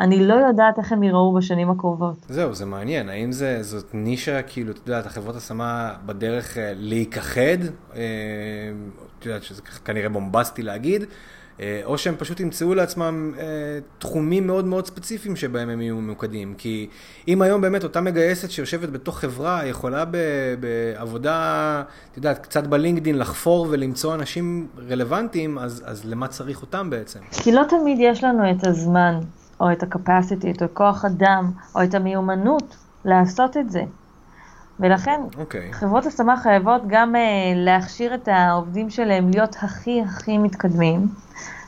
אני 0.00 0.26
לא 0.26 0.34
יודעת 0.34 0.78
איך 0.78 0.92
הם 0.92 1.02
יראו 1.02 1.34
בשנים 1.34 1.70
הקרובות. 1.70 2.16
זהו, 2.28 2.54
זה 2.54 2.66
מעניין. 2.66 3.08
האם 3.08 3.32
זה, 3.32 3.62
זאת 3.62 3.94
נישה, 3.94 4.42
כאילו, 4.42 4.72
את 4.72 4.86
יודעת, 4.86 5.06
החברות 5.06 5.36
השמה 5.36 5.94
בדרך 6.06 6.56
להיכחד, 6.60 7.58
את 7.92 9.26
יודעת 9.26 9.42
שזה 9.42 9.62
כנראה 9.62 10.08
בומבסטי 10.08 10.62
להגיד, 10.62 11.02
אה, 11.02 11.06
או 11.84 11.98
שהם 11.98 12.14
פשוט 12.18 12.40
ימצאו 12.40 12.74
לעצמם 12.74 13.34
אה, 13.38 13.44
תחומים 13.98 14.46
מאוד 14.46 14.64
מאוד 14.64 14.86
ספציפיים 14.86 15.36
שבהם 15.36 15.68
הם 15.68 15.80
יהיו 15.80 15.96
ממוקדים. 15.96 16.54
כי 16.58 16.88
אם 17.28 17.42
היום 17.42 17.60
באמת 17.60 17.84
אותה 17.84 18.00
מגייסת 18.00 18.50
שיושבת 18.50 18.88
בתוך 18.88 19.18
חברה 19.18 19.66
יכולה 19.66 20.04
בעבודה, 20.60 21.82
את 22.12 22.16
יודעת, 22.16 22.38
קצת 22.38 22.66
בלינקדין 22.66 23.18
לחפור 23.18 23.66
ולמצוא 23.70 24.14
אנשים 24.14 24.66
רלוונטיים, 24.88 25.58
אז, 25.58 25.82
אז 25.86 26.04
למה 26.04 26.28
צריך 26.28 26.62
אותם 26.62 26.90
בעצם? 26.90 27.20
כי 27.30 27.52
לא 27.52 27.62
תמיד 27.68 27.98
יש 28.00 28.24
לנו 28.24 28.50
את 28.50 28.66
הזמן, 28.66 29.20
או 29.60 29.72
את 29.72 29.82
ה 29.82 29.89
capacity, 29.89 30.50
את 30.56 30.62
הכוח 30.62 31.04
אדם, 31.04 31.50
או 31.74 31.82
את 31.82 31.94
המיומנות 31.94 32.76
לעשות 33.04 33.56
את 33.56 33.70
זה. 33.70 33.82
ולכן 34.80 35.20
okay. 35.32 35.38
אוקיי. 35.38 35.72
חברות 35.72 36.06
השמה 36.06 36.36
חייבות 36.36 36.82
גם 36.86 37.14
uh, 37.14 37.18
להכשיר 37.54 38.14
את 38.14 38.28
העובדים 38.28 38.90
שלהם 38.90 39.30
להיות 39.30 39.56
הכי 39.62 40.02
הכי 40.02 40.38
מתקדמים 40.38 41.06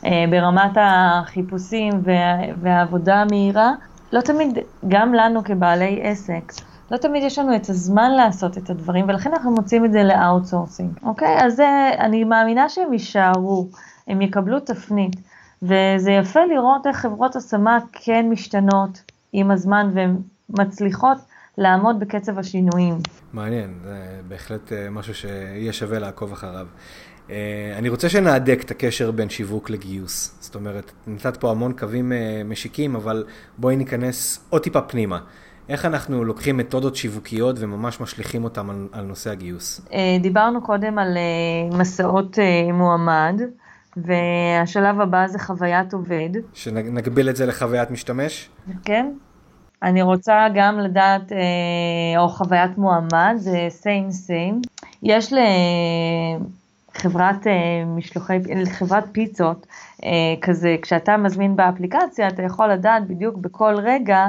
uh, 0.03 0.07
ברמת 0.31 0.77
החיפושים 0.77 1.92
וה, 2.03 2.38
והעבודה 2.61 3.14
המהירה. 3.14 3.73
לא 4.12 4.20
תמיד, 4.20 4.59
גם 4.88 5.14
לנו 5.14 5.44
כבעלי 5.44 6.01
עסק, 6.03 6.53
לא 6.90 6.96
תמיד 6.96 7.23
יש 7.23 7.38
לנו 7.38 7.57
את 7.57 7.68
הזמן 7.68 8.11
לעשות 8.11 8.59
את 8.59 8.70
הדברים, 8.70 9.09
ולכן 9.09 9.33
אנחנו 9.33 9.51
מוצאים 9.51 9.85
את 9.85 9.92
זה 9.92 10.03
ל 10.03 10.09
outsourcing, 10.09 10.90
אוקיי? 11.03 11.38
Okay? 11.38 11.44
אז 11.44 11.61
uh, 11.61 11.64
אני 11.99 12.25
מאמינה 12.25 12.68
שהם 12.68 12.92
יישארו, 12.92 13.68
הם 14.09 14.23
יקבלו 14.23 14.61
תפנית, 14.61 15.16
וזה 15.62 16.11
יפה 16.11 16.40
לראות 16.44 16.87
איך 16.87 16.96
חברות 16.96 17.37
השמה 17.37 17.79
כן 17.92 18.27
משתנות 18.31 19.03
עם 19.33 19.51
הזמן 19.51 19.90
והן 19.94 20.16
מצליחות 20.49 21.18
לעמוד 21.59 22.01
בקצב 22.01 22.39
השינויים. 22.39 22.95
מעניין, 23.33 23.75
זה 23.85 24.21
בהחלט 24.29 24.73
אה, 24.73 24.91
משהו 24.91 25.15
שיהיה 25.15 25.73
שווה 25.73 25.99
לעקוב 25.99 26.33
אחריו. 26.33 26.67
אה, 27.31 27.75
אני 27.79 27.89
רוצה 27.89 28.09
שנהדק 28.09 28.61
את 28.65 28.71
הקשר 28.71 29.11
בין 29.11 29.31
שיווק 29.31 29.71
לגיוס. 29.71 30.39
זאת 30.41 30.55
אומרת, 30.55 30.93
נתת 31.07 31.37
פה 31.37 31.51
המון 31.51 31.73
קווים 31.73 32.13
אה, 32.13 32.43
משיקים, 32.45 32.97
אבל 32.97 33.25
בואי 33.59 33.77
ניכנס 33.77 34.47
עוד 34.51 34.63
טיפה 34.63 34.81
פנימה. 34.81 35.19
איך 35.69 35.85
אנחנו 35.85 36.25
לוקחים 36.25 36.57
מתודות 36.57 36.97
שיווקיות 36.97 37.57
וממש 37.59 38.01
משליכים 38.01 38.45
אותם 38.45 38.71
על, 38.71 38.89
על 38.93 39.05
נושא 39.05 39.31
הגיוס? 39.31 39.81
דיברנו 40.21 40.63
קודם 40.63 40.99
על 40.99 41.19
מסעות 41.79 42.39
מועמד, 42.73 43.41
והשלב 43.97 45.01
הבא 45.01 45.27
זה 45.27 45.39
חוויית 45.39 45.95
עובד. 45.95 46.31
שנגביל 46.53 47.29
את 47.29 47.37
זה 47.37 47.47
לחוויית 47.47 47.91
משתמש? 47.91 48.49
כן. 48.85 49.13
אני 49.83 50.03
רוצה 50.03 50.47
גם 50.55 50.79
לדעת, 50.79 51.33
או 52.19 52.29
חוויית 52.29 52.79
מועמד, 52.79 53.35
זה 53.37 53.69
same 53.83 54.12
same. 54.29 54.69
יש 55.03 55.33
לחברת 56.97 57.47
משלוחי, 57.87 58.38
לחברת 58.57 59.05
פיצות, 59.12 59.66
כזה, 60.43 60.77
כשאתה 60.83 61.16
מזמין 61.16 61.57
באפליקציה, 61.57 62.29
אתה 62.29 62.43
יכול 62.43 62.73
לדעת 62.73 63.07
בדיוק 63.07 63.37
בכל 63.37 63.75
רגע 63.83 64.27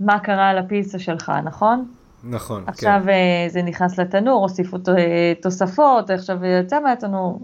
מה 0.00 0.18
קרה 0.18 0.54
לפיצה 0.54 0.98
שלך, 0.98 1.32
נכון? 1.44 1.84
נכון, 2.24 2.64
עכשיו 2.66 3.02
כן. 3.06 3.12
זה 3.48 3.62
נכנס 3.62 3.98
לתנור, 3.98 4.42
הוסיפו 4.42 4.76
תוספות, 5.42 6.10
עכשיו 6.10 6.44
יצא 6.44 6.80
מהתנור 6.80 7.40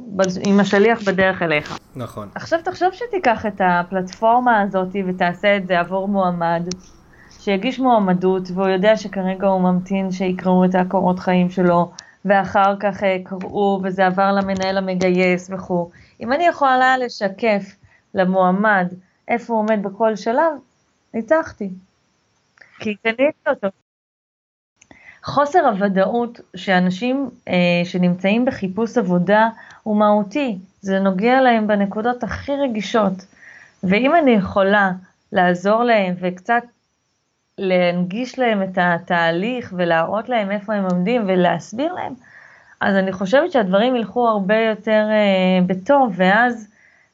עם 0.46 0.60
השליח 0.60 1.02
בדרך 1.06 1.42
אליך. 1.42 1.78
נכון. 1.96 2.28
עכשיו 2.34 2.58
תחשוב 2.64 2.88
שתיקח 2.92 3.46
את 3.46 3.60
הפלטפורמה 3.64 4.60
הזאת 4.60 4.96
ותעשה 5.08 5.56
את 5.56 5.66
זה 5.66 5.80
עבור 5.80 6.08
מועמד, 6.08 6.62
שיגיש 7.48 7.78
מועמדות 7.78 8.42
והוא 8.54 8.68
יודע 8.68 8.96
שכרגע 8.96 9.46
הוא 9.46 9.60
ממתין 9.60 10.10
שיקראו 10.10 10.64
את 10.64 10.74
הקורות 10.74 11.18
חיים 11.18 11.50
שלו, 11.50 11.90
ואחר 12.24 12.76
כך 12.80 13.02
קראו 13.24 13.80
וזה 13.84 14.06
עבר 14.06 14.32
למנהל 14.32 14.78
המגייס 14.78 15.50
וכו'. 15.52 15.90
אם 16.20 16.32
אני 16.32 16.46
יכולה 16.46 16.98
לשקף 16.98 17.76
למועמד 18.14 18.92
איפה 19.28 19.52
הוא 19.52 19.60
עומד 19.60 19.82
בכל 19.82 20.16
שלב, 20.16 20.52
ניצחתי. 21.14 21.70
כי 22.78 22.94
קניתי 22.94 23.48
אותו. 23.48 23.68
חוסר 25.24 25.66
הוודאות 25.66 26.40
שאנשים 26.56 27.30
אה, 27.48 27.82
שנמצאים 27.84 28.44
בחיפוש 28.44 28.98
עבודה 28.98 29.48
הוא 29.82 29.96
מהותי, 29.96 30.58
זה 30.80 31.00
נוגע 31.00 31.40
להם 31.40 31.66
בנקודות 31.66 32.22
הכי 32.22 32.52
רגישות. 32.52 33.26
ואם 33.84 34.14
אני 34.14 34.30
יכולה 34.30 34.90
לעזור 35.32 35.84
להם 35.84 36.14
וקצת 36.20 36.62
להנגיש 37.58 38.38
להם 38.38 38.62
את 38.62 38.78
התהליך 38.80 39.74
ולהראות 39.76 40.28
להם 40.28 40.50
איפה 40.50 40.74
הם 40.74 40.84
עומדים 40.84 41.24
ולהסביר 41.26 41.92
להם, 41.92 42.14
אז 42.80 42.96
אני 42.96 43.12
חושבת 43.12 43.52
שהדברים 43.52 43.96
ילכו 43.96 44.28
הרבה 44.28 44.56
יותר 44.56 45.06
אה, 45.10 45.66
בטוב, 45.66 46.14
ואז 46.16 46.68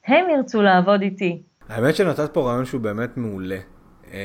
הם 0.07 0.24
ירצו 0.30 0.62
לעבוד 0.62 1.02
איתי. 1.02 1.42
האמת 1.68 1.96
שנתת 1.96 2.35
פה 2.35 2.40
רעיון 2.40 2.64
שהוא 2.64 2.80
באמת 2.80 3.16
מעולה. 3.16 3.59
אה, 4.12 4.18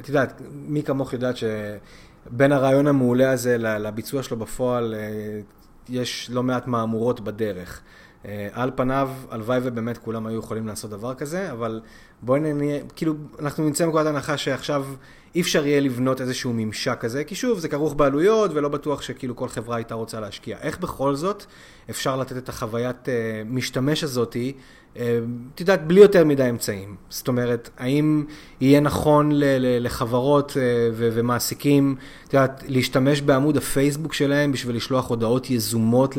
את 0.00 0.08
יודעת, 0.08 0.42
מי 0.52 0.82
כמוך 0.82 1.12
יודעת 1.12 1.34
שבין 1.36 2.52
הרעיון 2.52 2.86
המעולה 2.86 3.30
הזה 3.30 3.58
לביצוע 3.58 4.22
שלו 4.22 4.36
בפועל, 4.36 4.94
אה, 4.94 5.40
יש 5.88 6.30
לא 6.32 6.42
מעט 6.42 6.66
מהמורות 6.66 7.20
בדרך. 7.20 7.82
אה, 8.24 8.48
על 8.52 8.70
פניו, 8.74 9.10
הלוואי 9.30 9.58
ובאמת 9.62 9.98
כולם 9.98 10.26
היו 10.26 10.38
יכולים 10.38 10.66
לעשות 10.66 10.90
דבר 10.90 11.14
כזה, 11.14 11.52
אבל 11.52 11.80
בואי 12.22 12.40
נהיה, 12.40 12.80
כאילו, 12.96 13.14
אנחנו 13.38 13.64
נמצא 13.64 13.86
מנקודת 13.86 14.06
הנחה 14.06 14.36
שעכשיו 14.36 14.86
אי 15.34 15.40
אפשר 15.40 15.66
יהיה 15.66 15.80
לבנות 15.80 16.20
איזשהו 16.20 16.52
ממשק 16.54 16.98
כזה, 17.00 17.24
כי 17.24 17.34
שוב, 17.34 17.58
זה 17.58 17.68
כרוך 17.68 17.94
בעלויות, 17.94 18.50
ולא 18.54 18.68
בטוח 18.68 19.02
שכאילו 19.02 19.36
כל 19.36 19.48
חברה 19.48 19.76
הייתה 19.76 19.94
רוצה 19.94 20.20
להשקיע. 20.20 20.58
איך 20.60 20.78
בכל 20.78 21.14
זאת 21.14 21.44
אפשר 21.90 22.16
לתת 22.16 22.36
את 22.36 22.48
החוויית 22.48 23.08
uh, 23.08 23.10
משתמש 23.46 24.04
הזאתי, 24.04 24.52
את 24.96 25.60
יודעת, 25.60 25.86
בלי 25.86 26.00
יותר 26.00 26.24
מדי 26.24 26.50
אמצעים? 26.50 26.96
זאת 27.08 27.28
אומרת, 27.28 27.70
האם 27.78 28.24
יהיה 28.60 28.80
נכון 28.80 29.30
לחברות 29.58 30.52
ו- 30.56 31.08
ומעסיקים, 31.12 31.96
את 32.28 32.34
יודעת, 32.34 32.64
להשתמש 32.68 33.20
בעמוד 33.20 33.56
הפייסבוק 33.56 34.12
שלהם 34.12 34.52
בשביל 34.52 34.76
לשלוח 34.76 35.08
הודעות 35.08 35.50
יזומות 35.50 36.18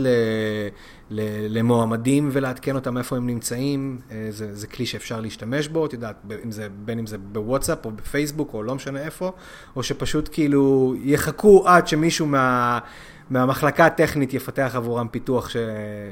למועמדים 1.49 2.29
ולעדכן 2.31 2.75
אותם 2.75 2.97
איפה 2.97 3.17
הם 3.17 3.27
נמצאים, 3.27 3.99
זה, 4.29 4.55
זה 4.55 4.67
כלי 4.67 4.86
שאפשר 4.86 5.21
להשתמש 5.21 5.67
בו, 5.67 5.86
את 5.86 5.93
יודעת, 5.93 6.15
אם 6.45 6.51
זה, 6.51 6.67
בין 6.86 6.99
אם 6.99 7.07
זה 7.07 7.17
בוואטסאפ 7.17 7.86
או 7.86 7.91
בפייסבוק 7.91 8.53
או 8.53 8.63
לא 8.63 8.75
משנה 8.75 8.99
איפה, 8.99 9.31
או 9.75 9.84
שפשוט 9.84 10.29
כאילו 10.31 10.95
יחכו 11.03 11.67
עד 11.67 11.88
שמישהו 11.88 12.25
מה, 12.25 12.79
מהמחלקה 13.32 13.86
הטכנית 13.86 14.34
יפתח 14.34 14.74
עבורם 14.76 15.08
פיתוח 15.08 15.50
ש, 15.50 15.58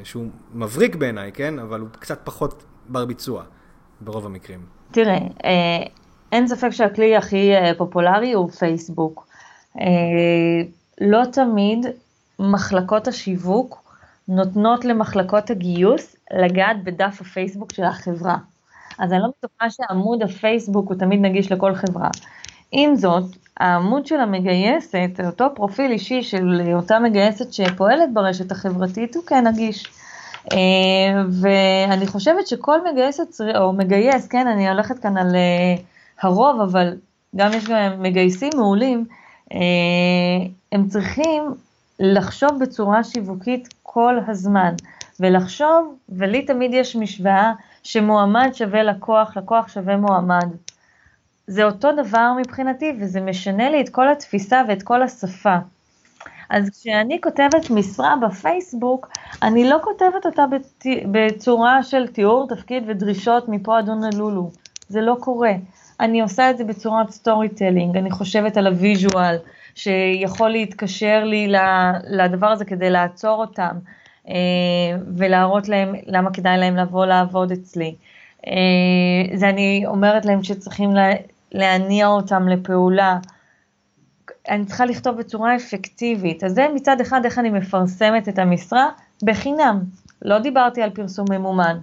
שהוא 0.04 0.26
מבריק 0.54 0.96
בעיניי, 0.96 1.32
כן? 1.32 1.58
אבל 1.58 1.80
הוא 1.80 1.88
קצת 1.92 2.20
פחות 2.24 2.64
בר 2.88 3.04
ביצוע 3.04 3.42
ברוב 4.00 4.26
המקרים. 4.26 4.60
תראה, 4.90 5.18
אה, 5.44 5.86
אין 6.32 6.48
ספק 6.48 6.70
שהכלי 6.70 7.16
הכי 7.16 7.54
אה, 7.54 7.72
פופולרי 7.78 8.32
הוא 8.32 8.50
פייסבוק. 8.50 9.26
אה, 9.80 9.84
לא 11.00 11.24
תמיד 11.32 11.86
מחלקות 12.38 13.08
השיווק 13.08 13.82
נותנות 14.28 14.84
למחלקות 14.84 15.50
הגיוס 15.50 16.16
לגעת 16.32 16.84
בדף 16.84 17.20
הפייסבוק 17.20 17.72
של 17.72 17.84
החברה. 17.84 18.36
אז 18.98 19.12
אני 19.12 19.20
לא 19.20 19.28
בטוחה 19.38 19.70
שעמוד 19.70 20.22
הפייסבוק 20.22 20.88
הוא 20.88 20.98
תמיד 20.98 21.20
נגיש 21.20 21.52
לכל 21.52 21.74
חברה. 21.74 22.08
עם 22.72 22.96
זאת, 22.96 23.24
העמוד 23.60 24.06
של 24.06 24.20
המגייסת, 24.20 25.20
אותו 25.26 25.46
פרופיל 25.54 25.90
אישי 25.90 26.22
של 26.22 26.60
אותה 26.74 26.98
מגייסת 26.98 27.52
שפועלת 27.52 28.12
ברשת 28.12 28.52
החברתית, 28.52 29.16
הוא 29.16 29.24
כן 29.24 29.46
נגיש. 29.46 29.86
אה, 30.52 31.22
ואני 31.40 32.06
חושבת 32.06 32.46
שכל 32.46 32.78
מגייסת, 32.92 33.40
או 33.58 33.72
מגייס, 33.72 34.28
כן, 34.28 34.46
אני 34.46 34.68
הולכת 34.68 34.98
כאן 34.98 35.16
על 35.16 35.36
אה, 35.36 35.74
הרוב, 36.22 36.60
אבל 36.60 36.96
גם 37.36 37.50
יש 37.52 37.64
גם 37.64 38.02
מגייסים 38.02 38.50
מעולים, 38.56 39.04
אה, 39.52 39.58
הם 40.72 40.88
צריכים 40.88 41.42
לחשוב 42.00 42.50
בצורה 42.60 43.04
שיווקית 43.04 43.68
כל 43.82 44.18
הזמן, 44.28 44.74
ולחשוב, 45.20 45.94
ולי 46.08 46.42
תמיד 46.42 46.74
יש 46.74 46.96
משוואה 46.96 47.52
שמועמד 47.82 48.50
שווה 48.52 48.82
לקוח, 48.82 49.36
לקוח 49.36 49.68
שווה 49.68 49.96
מועמד. 49.96 50.48
זה 51.50 51.64
אותו 51.64 51.88
דבר 51.92 52.32
מבחינתי, 52.38 52.92
וזה 53.00 53.20
משנה 53.20 53.70
לי 53.70 53.80
את 53.80 53.88
כל 53.88 54.08
התפיסה 54.08 54.62
ואת 54.68 54.82
כל 54.82 55.02
השפה. 55.02 55.56
אז 56.50 56.70
כשאני 56.70 57.20
כותבת 57.20 57.70
משרה 57.70 58.14
בפייסבוק, 58.22 59.08
אני 59.42 59.70
לא 59.70 59.76
כותבת 59.82 60.26
אותה 60.26 60.44
בצורה 61.10 61.82
של 61.82 62.06
תיאור 62.06 62.46
תפקיד 62.48 62.84
ודרישות 62.86 63.48
מפה 63.48 63.78
עד 63.78 63.88
הונולולו. 63.88 64.50
זה 64.88 65.00
לא 65.00 65.16
קורה. 65.20 65.52
אני 66.00 66.20
עושה 66.20 66.50
את 66.50 66.58
זה 66.58 66.64
בצורת 66.64 67.10
storytelling, 67.10 67.96
אני 67.96 68.10
חושבת 68.10 68.56
על 68.56 68.66
ה 68.66 68.75
visual, 68.75 69.36
שיכול 69.74 70.48
להתקשר 70.48 71.24
לי 71.24 71.52
לדבר 72.10 72.46
הזה 72.46 72.64
כדי 72.64 72.90
לעצור 72.90 73.40
אותם, 73.40 73.78
אה, 74.28 74.34
ולהראות 75.16 75.68
להם 75.68 75.94
למה 76.06 76.30
כדאי 76.32 76.58
להם 76.58 76.76
לבוא 76.76 77.06
לעבוד 77.06 77.52
אצלי. 77.52 77.94
אה, 78.46 79.36
זה 79.36 79.48
אני 79.48 79.82
אומרת 79.86 80.24
להם 80.24 80.42
שצריכים 80.42 80.90
להניע 81.52 82.06
אותם 82.06 82.48
לפעולה. 82.48 83.18
אני 84.48 84.64
צריכה 84.64 84.84
לכתוב 84.86 85.16
בצורה 85.16 85.56
אפקטיבית. 85.56 86.44
אז 86.44 86.52
זה 86.52 86.66
מצד 86.74 87.00
אחד 87.00 87.20
איך 87.24 87.38
אני 87.38 87.50
מפרסמת 87.50 88.28
את 88.28 88.38
המשרה 88.38 88.88
בחינם. 89.22 89.80
לא 90.22 90.38
דיברתי 90.38 90.82
על 90.82 90.90
פרסום 90.90 91.26
ממומן. 91.30 91.78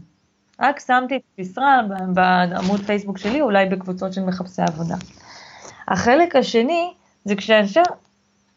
רק 0.59 0.79
שמתי 0.79 1.15
את 1.15 1.21
המשרה 1.37 1.81
בעמוד 2.13 2.79
פייסבוק 2.79 3.17
שלי, 3.17 3.41
אולי 3.41 3.65
בקבוצות 3.65 4.13
של 4.13 4.21
מחפשי 4.21 4.61
עבודה. 4.61 4.95
החלק 5.87 6.35
השני 6.35 6.93
זה 7.25 7.35
כשאנשי 7.35 7.79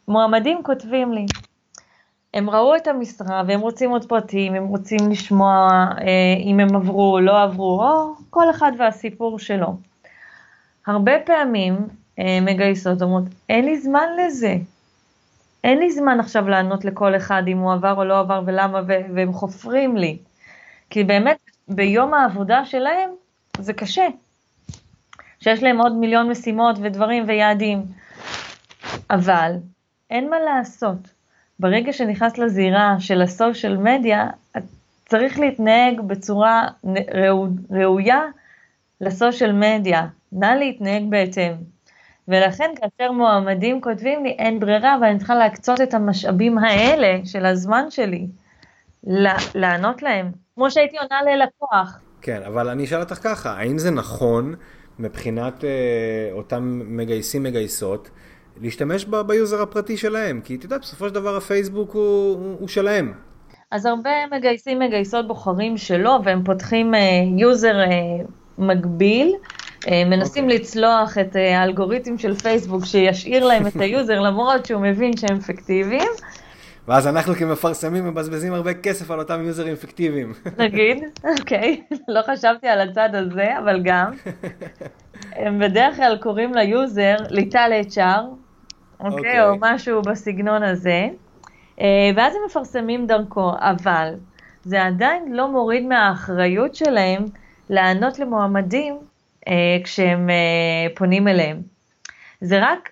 מועמדים 0.09 0.62
כותבים 0.62 1.12
לי. 1.12 1.27
הם 2.35 2.51
ראו 2.51 2.77
את 2.77 2.87
המשרה 2.87 3.42
והם 3.46 3.61
רוצים 3.61 3.90
עוד 3.90 4.05
פרטים, 4.05 4.55
הם 4.55 4.66
רוצים 4.66 5.11
לשמוע 5.11 5.68
אה, 5.99 6.35
אם 6.44 6.61
הם 6.61 6.77
עברו 6.77 7.12
או 7.12 7.20
לא 7.20 7.42
עברו, 7.42 7.83
או 7.83 8.14
כל 8.31 8.51
אחד 8.51 8.73
והסיפור 8.79 9.38
שלו. 9.38 9.89
הרבה 10.87 11.12
פעמים 11.27 11.77
אה, 12.19 12.38
מגייסות 12.43 13.03
אומרות, 13.03 13.25
אין 13.49 13.64
לי 13.64 13.81
זמן 13.81 14.07
לזה. 14.19 14.57
אין 15.64 15.79
לי 15.79 15.90
זמן 15.90 16.21
עכשיו 16.21 16.49
לענות 16.49 16.85
לכל 16.85 17.16
אחד 17.16 17.43
אם 17.49 17.59
הוא 17.59 17.73
עבר 17.73 17.95
או 17.97 18.05
לא 18.05 18.19
עבר 18.19 18.43
ולמה, 18.47 18.81
והם 18.87 19.33
חופרים 19.33 19.97
לי. 19.97 20.19
כי 20.90 21.05
באמת 21.05 21.38
ביום 21.69 22.14
העבודה 22.14 22.64
שלהם 22.64 23.11
זה 23.59 23.73
קשה. 23.73 24.07
שיש 25.40 25.62
להם 25.62 25.81
עוד 25.81 25.93
מיליון 25.93 26.31
משימות 26.31 26.77
ודברים 26.83 27.25
ויעדים. 27.29 27.83
אבל 29.11 29.53
אין 30.11 30.31
מה 30.31 30.40
לעשות. 30.40 31.14
ברגע 31.59 31.93
שנכנס 31.93 32.38
לזירה 32.38 32.97
של 32.99 33.23
הסושיאל 33.23 33.77
מדיה, 33.77 34.29
צריך 35.09 35.38
להתנהג 35.38 36.01
בצורה 36.01 36.69
ראויה 37.71 38.23
לסושיאל 39.01 39.53
מדיה. 39.53 40.07
נא 40.33 40.47
להתנהג 40.47 41.03
בהתאם. 41.11 41.53
ולכן 42.29 42.71
כאשר 42.77 43.12
מועמדים 43.12 43.81
כותבים 43.81 44.25
לי 44.25 44.31
אין 44.31 44.61
ברירה 44.61 44.97
ואני 45.01 45.19
צריכה 45.19 45.35
להקצות 45.35 45.81
את 45.81 45.95
המשאבים 45.95 46.59
האלה 46.59 47.19
של 47.25 47.47
הזמן 47.47 47.85
שלי 47.90 48.27
לענות 49.55 50.03
להם, 50.03 50.31
כמו 50.55 50.71
שהייתי 50.71 50.97
עונה 50.99 51.23
ללקוח. 51.23 52.01
כן, 52.23 52.40
אבל 52.47 52.69
אני 52.69 52.85
אשאל 52.85 53.01
אותך 53.01 53.14
ככה, 53.14 53.51
האם 53.51 53.79
זה 53.79 53.90
נכון 53.90 54.55
מבחינת 54.99 55.64
אה, 55.64 56.29
אותם 56.33 56.83
מגייסים 56.85 57.43
מגייסות, 57.43 58.11
להשתמש 58.61 59.05
ב- 59.05 59.21
ב 59.20 59.29
user 59.29 59.62
הפרטי 59.62 59.97
שלהם? 59.97 60.40
כי 60.45 60.55
אתה 60.55 60.66
יודע, 60.66 60.79
בסופו 60.79 61.09
של 61.09 61.14
דבר 61.14 61.37
הפייסבוק 61.37 61.90
הוא, 61.93 62.35
הוא, 62.35 62.57
הוא 62.61 62.69
שלהם. 62.69 63.12
אז 63.71 63.87
הרבה 63.87 64.11
מגייסים 64.33 64.79
מגייסות 64.79 65.29
בוחרים 65.29 65.77
שלא, 65.77 66.19
והם 66.25 66.45
פותחים 66.45 66.95
אה, 66.95 67.01
user 67.38 67.81
אה, 67.81 67.87
מקביל. 68.59 69.37
אה, 69.88 70.05
מנסים 70.05 70.45
okay. 70.44 70.59
לצלוח 70.59 71.19
את 71.19 71.37
אה, 71.37 71.61
האלגוריתם 71.61 72.19
של 72.19 72.35
פייסבוק 72.35 72.85
שישאיר 72.85 73.47
להם 73.47 73.66
את 73.66 73.77
ה 73.76 73.85
user 73.85 74.20
למרות 74.29 74.66
שהוא 74.66 74.83
מבין 74.83 75.16
שהם 75.16 75.40
פיקטיביים. 75.40 76.09
ואז 76.88 77.07
אנחנו 77.07 77.35
כמפרסמים 77.35 78.07
מבזבזים 78.07 78.55
הרבה 78.55 78.75
כסף 78.75 79.11
על 79.11 79.19
אותם 79.19 79.43
יוזרים 79.45 79.77
פיקטיביים. 79.77 80.33
נגיד, 80.59 81.05
אוקיי, 81.38 81.83
לא 82.09 82.21
חשבתי 82.23 82.69
על 82.69 82.88
הצד 82.88 83.14
הזה, 83.14 83.59
אבל 83.59 83.81
גם. 83.85 84.12
הם 85.33 85.59
בדרך 85.59 85.97
כלל 85.97 86.19
קוראים 86.23 86.55
ל 86.55 86.67
user 86.67 87.16
ליטל 87.31 87.71
HR, 87.88 87.97
אוקיי, 87.97 89.19
אוקיי, 89.19 89.43
או 89.43 89.55
משהו 89.61 90.03
בסגנון 90.03 90.62
הזה, 90.62 91.09
אה, 91.81 92.11
ואז 92.16 92.35
הם 92.35 92.40
מפרסמים 92.47 93.07
דרכו, 93.07 93.53
אבל 93.59 94.14
זה 94.64 94.85
עדיין 94.85 95.33
לא 95.33 95.53
מוריד 95.53 95.87
מהאחריות 95.87 96.75
שלהם 96.75 97.25
לענות 97.71 98.19
למועמדים 98.19 98.99
כשהם 99.85 100.31
אה, 100.31 100.94
פונים 100.94 101.29
אליהם. 101.29 101.62
זה 102.40 102.59
רק 102.62 102.88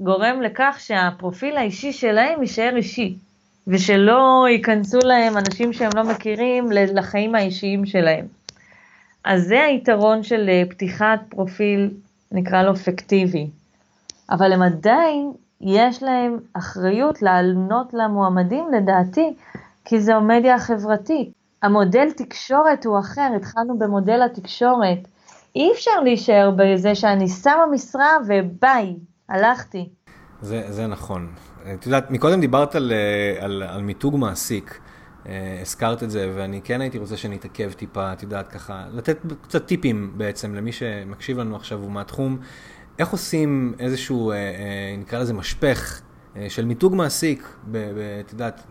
גורם 0.00 0.42
לכך 0.42 0.76
שהפרופיל 0.78 1.56
האישי 1.56 1.92
שלהם 1.92 2.42
יישאר 2.42 2.76
אישי, 2.76 3.16
ושלא 3.66 4.46
ייכנסו 4.50 4.98
להם 4.98 5.36
אנשים 5.36 5.72
שהם 5.72 5.90
לא 5.96 6.04
מכירים 6.04 6.72
לחיים 6.72 7.34
האישיים 7.34 7.86
שלהם. 7.86 8.26
אז 9.24 9.42
זה 9.42 9.64
היתרון 9.64 10.22
של 10.22 10.48
אה, 10.48 10.62
פתיחת 10.70 11.20
פרופיל, 11.28 11.90
נקרא 12.32 12.62
לו 12.62 12.76
פיקטיבי. 12.76 13.46
אבל 14.30 14.52
הם 14.52 14.62
עדיין, 14.62 15.32
יש 15.60 16.02
להם 16.02 16.38
אחריות 16.52 17.22
לענות 17.22 17.94
למועמדים, 17.94 18.64
לדעתי, 18.76 19.34
כי 19.84 20.00
זו 20.00 20.20
מדיה 20.20 20.58
חברתית. 20.58 21.32
המודל 21.62 22.10
תקשורת 22.10 22.86
הוא 22.86 22.98
אחר, 22.98 23.28
התחלנו 23.36 23.78
במודל 23.78 24.22
התקשורת. 24.22 24.98
אי 25.56 25.72
אפשר 25.72 26.00
להישאר 26.04 26.50
בזה 26.56 26.94
שאני 26.94 27.28
שמה 27.28 27.66
משרה 27.72 28.16
וביי, 28.26 28.96
הלכתי. 29.28 29.88
זה, 30.42 30.62
זה 30.68 30.86
נכון. 30.86 31.32
את 31.74 31.86
יודעת, 31.86 32.10
מקודם 32.10 32.40
דיברת 32.40 32.74
על, 32.74 32.92
אה, 32.92 33.44
על, 33.44 33.62
על 33.62 33.82
מיתוג 33.82 34.16
מעסיק. 34.16 34.80
אה, 35.28 35.58
הזכרת 35.62 36.02
את 36.02 36.10
זה, 36.10 36.32
ואני 36.34 36.60
כן 36.62 36.80
הייתי 36.80 36.98
רוצה 36.98 37.16
שנתעכב 37.16 37.72
טיפה, 37.72 38.12
את 38.12 38.22
יודעת, 38.22 38.48
ככה, 38.48 38.84
לתת 38.92 39.18
קצת 39.42 39.66
טיפים 39.66 40.12
בעצם 40.16 40.54
למי 40.54 40.72
שמקשיב 40.72 41.38
לנו 41.38 41.56
עכשיו 41.56 41.82
ומהתחום, 41.84 42.38
איך 42.98 43.08
עושים 43.08 43.74
איזשהו, 43.78 44.30
אה, 44.30 44.36
נקרא 44.98 45.18
לזה 45.18 45.34
משפך 45.34 46.00
של 46.48 46.64
מיתוג 46.64 46.94
מעסיק, 46.94 47.48
את 48.20 48.32
יודעת, 48.32 48.62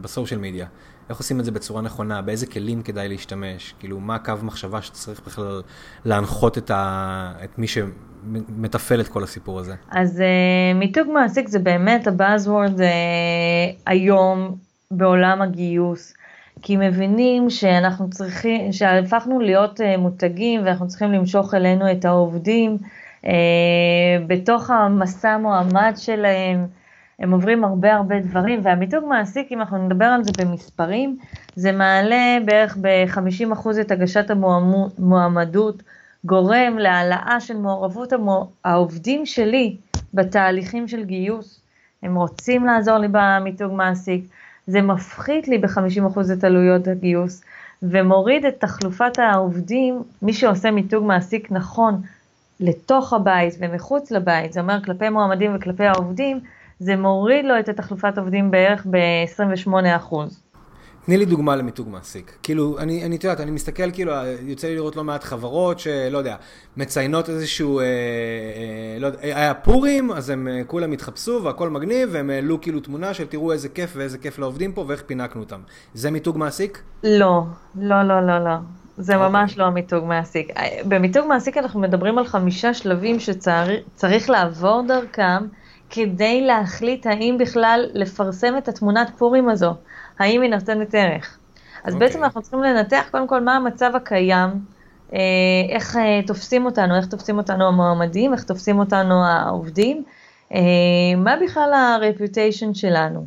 בסושיאל 0.00 0.40
מדיה. 0.40 0.66
איך 1.10 1.18
עושים 1.18 1.40
את 1.40 1.44
זה 1.44 1.50
בצורה 1.50 1.82
נכונה, 1.82 2.22
באיזה 2.22 2.46
כלים 2.46 2.82
כדאי 2.82 3.08
להשתמש, 3.08 3.74
כאילו 3.80 4.00
מה 4.00 4.14
הקו 4.14 4.32
מחשבה 4.42 4.82
שצריך 4.82 5.20
בכלל 5.26 5.62
להנחות 6.04 6.58
את, 6.58 6.70
ה... 6.70 7.32
את 7.44 7.58
מי 7.58 7.66
שמתפעל 7.66 9.00
את 9.00 9.08
כל 9.08 9.22
הסיפור 9.22 9.58
הזה. 9.58 9.74
אז 9.90 10.20
uh, 10.20 10.78
מיתוג 10.78 11.08
מעסיק 11.12 11.48
זה 11.48 11.58
באמת 11.58 12.06
הבאזוורד 12.06 12.80
uh, 12.80 12.84
היום 13.86 14.56
בעולם 14.90 15.42
הגיוס. 15.42 16.14
כי 16.62 16.76
מבינים 16.76 17.50
שאנחנו 17.50 18.10
צריכים, 18.10 18.72
שהפכנו 18.72 19.40
להיות 19.40 19.80
uh, 19.80 19.98
מותגים 19.98 20.60
ואנחנו 20.64 20.88
צריכים 20.88 21.12
למשוך 21.12 21.54
אלינו 21.54 21.92
את 21.92 22.04
העובדים 22.04 22.78
uh, 23.22 23.26
בתוך 24.26 24.70
המסע 24.70 25.38
מועמד 25.38 25.92
שלהם. 25.96 26.66
הם 27.22 27.32
עוברים 27.32 27.64
הרבה 27.64 27.94
הרבה 27.94 28.20
דברים, 28.20 28.60
והמיתוג 28.62 29.04
מעסיק, 29.08 29.52
אם 29.52 29.60
אנחנו 29.60 29.86
נדבר 29.86 30.04
על 30.04 30.24
זה 30.24 30.30
במספרים, 30.38 31.18
זה 31.56 31.72
מעלה 31.72 32.38
בערך 32.44 32.76
ב-50% 32.80 33.80
את 33.80 33.90
הגשת 33.90 34.30
המועמדות, 34.30 35.82
גורם 36.24 36.78
להעלאה 36.78 37.36
של 37.40 37.56
מעורבות 37.56 38.12
העובדים 38.64 39.26
שלי 39.26 39.76
בתהליכים 40.14 40.88
של 40.88 41.04
גיוס. 41.04 41.60
הם 42.02 42.14
רוצים 42.14 42.64
לעזור 42.64 42.98
לי 42.98 43.08
במיתוג 43.10 43.72
מעסיק, 43.72 44.24
זה 44.66 44.82
מפחית 44.82 45.48
לי 45.48 45.58
ב-50% 45.58 46.20
את 46.32 46.44
עלויות 46.44 46.88
הגיוס, 46.88 47.44
ומוריד 47.82 48.44
את 48.44 48.60
תחלופת 48.60 49.18
העובדים, 49.18 50.02
מי 50.22 50.32
שעושה 50.32 50.70
מיתוג 50.70 51.04
מעסיק 51.04 51.52
נכון, 51.52 52.02
לתוך 52.60 53.12
הבית 53.12 53.54
ומחוץ 53.60 54.10
לבית, 54.10 54.52
זה 54.52 54.60
אומר 54.60 54.82
כלפי 54.84 55.08
מועמדים 55.08 55.56
וכלפי 55.56 55.84
העובדים, 55.84 56.40
זה 56.82 56.96
מוריד 56.96 57.44
לו 57.44 57.58
את 57.58 57.68
התחלופת 57.68 58.18
עובדים 58.18 58.50
בערך 58.50 58.86
ב-28%. 58.90 60.14
תני 61.06 61.16
לי 61.16 61.24
דוגמה 61.24 61.56
למיתוג 61.56 61.88
מעסיק. 61.88 62.38
כאילו, 62.42 62.78
אני, 62.78 63.04
אני, 63.04 63.16
את 63.16 63.24
יודעת, 63.24 63.40
אני 63.40 63.50
מסתכל, 63.50 63.90
כאילו, 63.90 64.12
יוצא 64.42 64.68
לי 64.68 64.74
לראות 64.74 64.96
לא 64.96 65.04
מעט 65.04 65.24
חברות 65.24 65.78
שלא 65.78 66.18
יודע, 66.18 66.36
מציינות 66.76 67.28
איזשהו, 67.28 67.80
אה, 67.80 67.84
אה, 67.84 68.98
לא 68.98 69.06
יודע, 69.06 69.18
היה 69.22 69.54
פורים, 69.54 70.12
אז 70.12 70.30
הם 70.30 70.48
אה, 70.48 70.64
כולם 70.66 70.92
התחפשו 70.92 71.40
והכל 71.42 71.70
מגניב, 71.70 72.08
והם 72.12 72.30
העלו 72.30 72.60
כאילו 72.60 72.80
תמונה 72.80 73.14
של 73.14 73.26
תראו 73.26 73.52
איזה 73.52 73.68
כיף 73.68 73.92
ואיזה 73.96 74.18
כיף 74.18 74.38
לעובדים 74.38 74.72
פה 74.72 74.84
ואיך 74.88 75.02
פינקנו 75.06 75.40
אותם. 75.40 75.60
זה 75.94 76.10
מיתוג 76.10 76.38
מעסיק? 76.38 76.82
לא, 77.04 77.42
לא, 77.76 78.02
לא, 78.02 78.26
לא, 78.26 78.38
לא. 78.38 78.54
זה 78.96 79.12
okay. 79.12 79.16
אוקיי. 79.16 79.28
ממש 79.28 79.58
לא 79.58 79.64
המיתוג 79.64 80.04
מעסיק. 80.04 80.50
אה, 80.56 80.68
במיתוג 80.84 81.26
מעסיק 81.26 81.56
אנחנו 81.56 81.80
מדברים 81.80 82.18
על 82.18 82.26
חמישה 82.26 82.74
שלבים 82.74 83.20
שצריך 83.20 84.30
לעבור 84.30 84.82
דרכם. 84.88 85.46
כדי 85.94 86.40
להחליט 86.40 87.06
האם 87.06 87.36
בכלל 87.40 87.90
לפרסם 87.94 88.58
את 88.58 88.68
התמונת 88.68 89.10
פורים 89.18 89.48
הזו, 89.48 89.74
האם 90.18 90.42
היא 90.42 90.50
נותנת 90.50 90.94
ערך. 90.94 91.38
אז 91.84 91.94
okay. 91.94 91.98
בעצם 91.98 92.14
אוקיי. 92.14 92.24
אנחנו 92.24 92.42
צריכים 92.42 92.62
לנתח 92.62 93.08
קודם 93.10 93.28
כל 93.28 93.40
מה 93.40 93.56
המצב 93.56 93.92
הקיים, 93.96 94.50
אה, 95.12 95.18
איך 95.68 95.96
אה, 95.96 96.20
תופסים 96.26 96.66
אותנו, 96.66 96.96
איך 96.96 97.06
תופסים 97.06 97.38
אותנו 97.38 97.66
המועמדים, 97.66 98.32
איך 98.32 98.44
תופסים 98.44 98.78
אותנו 98.78 99.24
העובדים, 99.24 100.04
אה, 100.54 100.60
מה 101.16 101.36
בכלל 101.44 101.72
הרפיוטיישן 101.74 102.74
שלנו. 102.74 103.26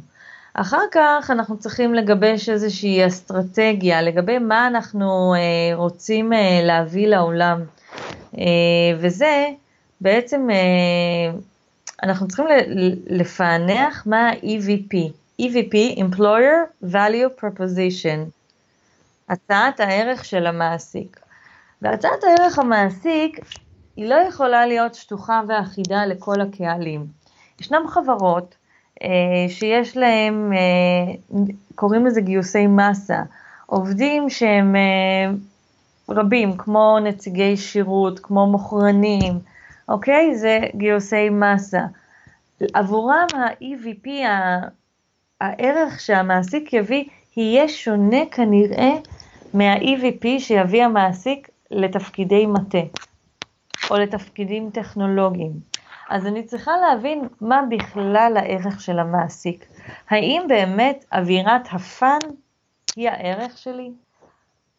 אחר 0.53 0.81
כך 0.91 1.31
אנחנו 1.31 1.57
צריכים 1.57 1.93
לגבש 1.93 2.49
איזושהי 2.49 3.07
אסטרטגיה 3.07 4.01
לגבי 4.01 4.39
מה 4.39 4.67
אנחנו 4.67 5.33
רוצים 5.73 6.31
להביא 6.63 7.07
לעולם. 7.07 7.61
וזה 8.99 9.45
בעצם 10.01 10.47
אנחנו 12.03 12.27
צריכים 12.27 12.45
לפענח 13.07 14.03
מה 14.05 14.29
ה-EVP, 14.29 14.95
EVP, 15.41 15.99
Employer 15.99 16.85
Value 16.91 17.41
Proposition, 17.41 18.29
הצעת 19.29 19.79
הערך 19.79 20.25
של 20.25 20.47
המעסיק. 20.47 21.19
והצעת 21.81 22.23
הערך 22.23 22.59
המעסיק 22.59 23.39
היא 23.95 24.09
לא 24.09 24.15
יכולה 24.15 24.65
להיות 24.65 24.95
שטוחה 24.95 25.41
ואחידה 25.47 26.05
לכל 26.05 26.41
הקהלים. 26.41 27.05
ישנם 27.61 27.87
חברות 27.87 28.55
אה, 29.03 29.09
שיש 29.49 29.97
להם, 29.97 30.53
אה, 30.53 31.13
קוראים 31.75 32.05
לזה 32.05 32.21
גיוסי 32.21 32.67
מסה, 32.67 33.23
עובדים 33.65 34.29
שהם 34.29 34.75
אה, 34.75 35.31
רבים, 36.09 36.57
כמו 36.57 36.99
נציגי 37.03 37.57
שירות, 37.57 38.19
כמו 38.19 38.47
מוכרנים, 38.47 39.39
אוקיי? 39.89 40.35
זה 40.35 40.59
גיוסי 40.75 41.29
מסה. 41.29 41.81
עבורם 42.73 43.27
ה-EVP, 43.33 44.09
הערך 45.41 45.99
שהמעסיק 45.99 46.73
יביא, 46.73 47.03
יהיה 47.37 47.67
שונה 47.67 48.25
כנראה 48.31 48.91
מה-EVP 49.53 50.39
שיביא 50.39 50.83
המעסיק 50.83 51.49
לתפקידי 51.71 52.45
מטה, 52.45 52.77
או 53.91 53.97
לתפקידים 53.97 54.69
טכנולוגיים. 54.69 55.51
אז 56.09 56.25
אני 56.27 56.43
צריכה 56.43 56.71
להבין 56.77 57.27
מה 57.41 57.61
בכלל 57.69 58.37
הערך 58.37 58.81
של 58.81 58.99
המעסיק. 58.99 59.65
האם 60.09 60.41
באמת 60.47 61.05
אווירת 61.13 61.67
הפאן 61.71 62.19
היא 62.95 63.09
הערך 63.09 63.57
שלי? 63.57 63.91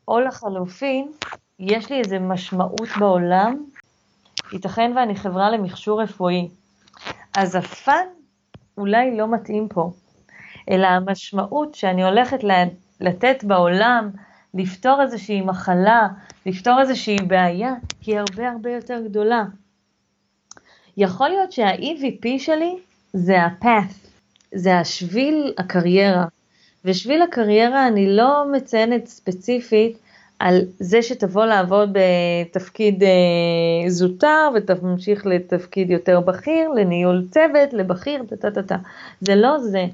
או 0.08 0.20
לחלופין, 0.20 1.12
יש 1.58 1.90
לי 1.90 1.98
איזו 1.98 2.16
משמעות 2.20 2.88
בעולם 2.98 3.64
ייתכן 4.52 4.92
ואני 4.96 5.16
חברה 5.16 5.50
למכשור 5.50 6.02
רפואי. 6.02 6.48
אז 7.36 7.54
הפאן 7.54 8.06
אולי 8.78 9.16
לא 9.16 9.28
מתאים 9.34 9.68
פה, 9.68 9.90
אלא 10.70 10.86
המשמעות 10.86 11.74
שאני 11.74 12.04
הולכת 12.04 12.38
לתת 13.00 13.44
בעולם, 13.44 14.10
לפתור 14.54 15.02
איזושהי 15.02 15.40
מחלה, 15.40 16.08
לפתור 16.46 16.80
איזושהי 16.80 17.16
בעיה, 17.16 17.74
היא 18.06 18.18
הרבה 18.18 18.50
הרבה 18.50 18.70
יותר 18.70 19.00
גדולה. 19.04 19.44
יכול 20.96 21.28
להיות 21.28 21.52
שה-EVP 21.52 22.38
שלי 22.38 22.78
זה 23.12 23.42
ה-path, 23.42 24.08
זה 24.54 24.78
השביל 24.78 25.54
הקריירה, 25.58 26.24
ושביל 26.84 27.22
הקריירה 27.22 27.88
אני 27.88 28.16
לא 28.16 28.44
מציינת 28.52 29.06
ספציפית 29.06 29.98
על 30.38 30.60
זה 30.78 31.02
שתבוא 31.02 31.44
לעבוד 31.44 31.90
בתפקיד 31.92 33.02
אה, 33.02 33.08
זוטר 33.90 34.48
ותמשיך 34.54 35.26
לתפקיד 35.26 35.90
יותר 35.90 36.20
בכיר, 36.20 36.68
לניהול 36.68 37.26
צוות, 37.30 37.72
לבכיר, 37.72 38.22
טה-טה-טה. 38.40 38.76
זה 39.20 39.34
לא 39.34 39.58
זה. 39.58 39.84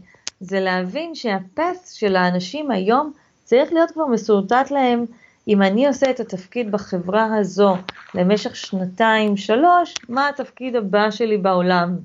זה 0.40 0.61
להבין 0.61 1.14
שהפס 1.14 1.92
של 1.92 2.16
האנשים 2.16 2.70
היום 2.70 3.12
צריך 3.44 3.72
להיות 3.72 3.90
כבר 3.90 4.07
מסורטט 4.07 4.70
להם, 4.70 5.05
אם 5.48 5.62
אני 5.62 5.87
עושה 5.87 6.11
את 6.11 6.20
התפקיד 6.20 6.72
בחברה 6.72 7.37
הזו 7.37 7.76
למשך 8.14 8.57
שנתיים, 8.57 9.37
שלוש, 9.37 9.94
מה 10.09 10.28
התפקיד 10.28 10.76
הבא 10.76 11.11
שלי 11.11 11.38
בעולם? 11.38 11.96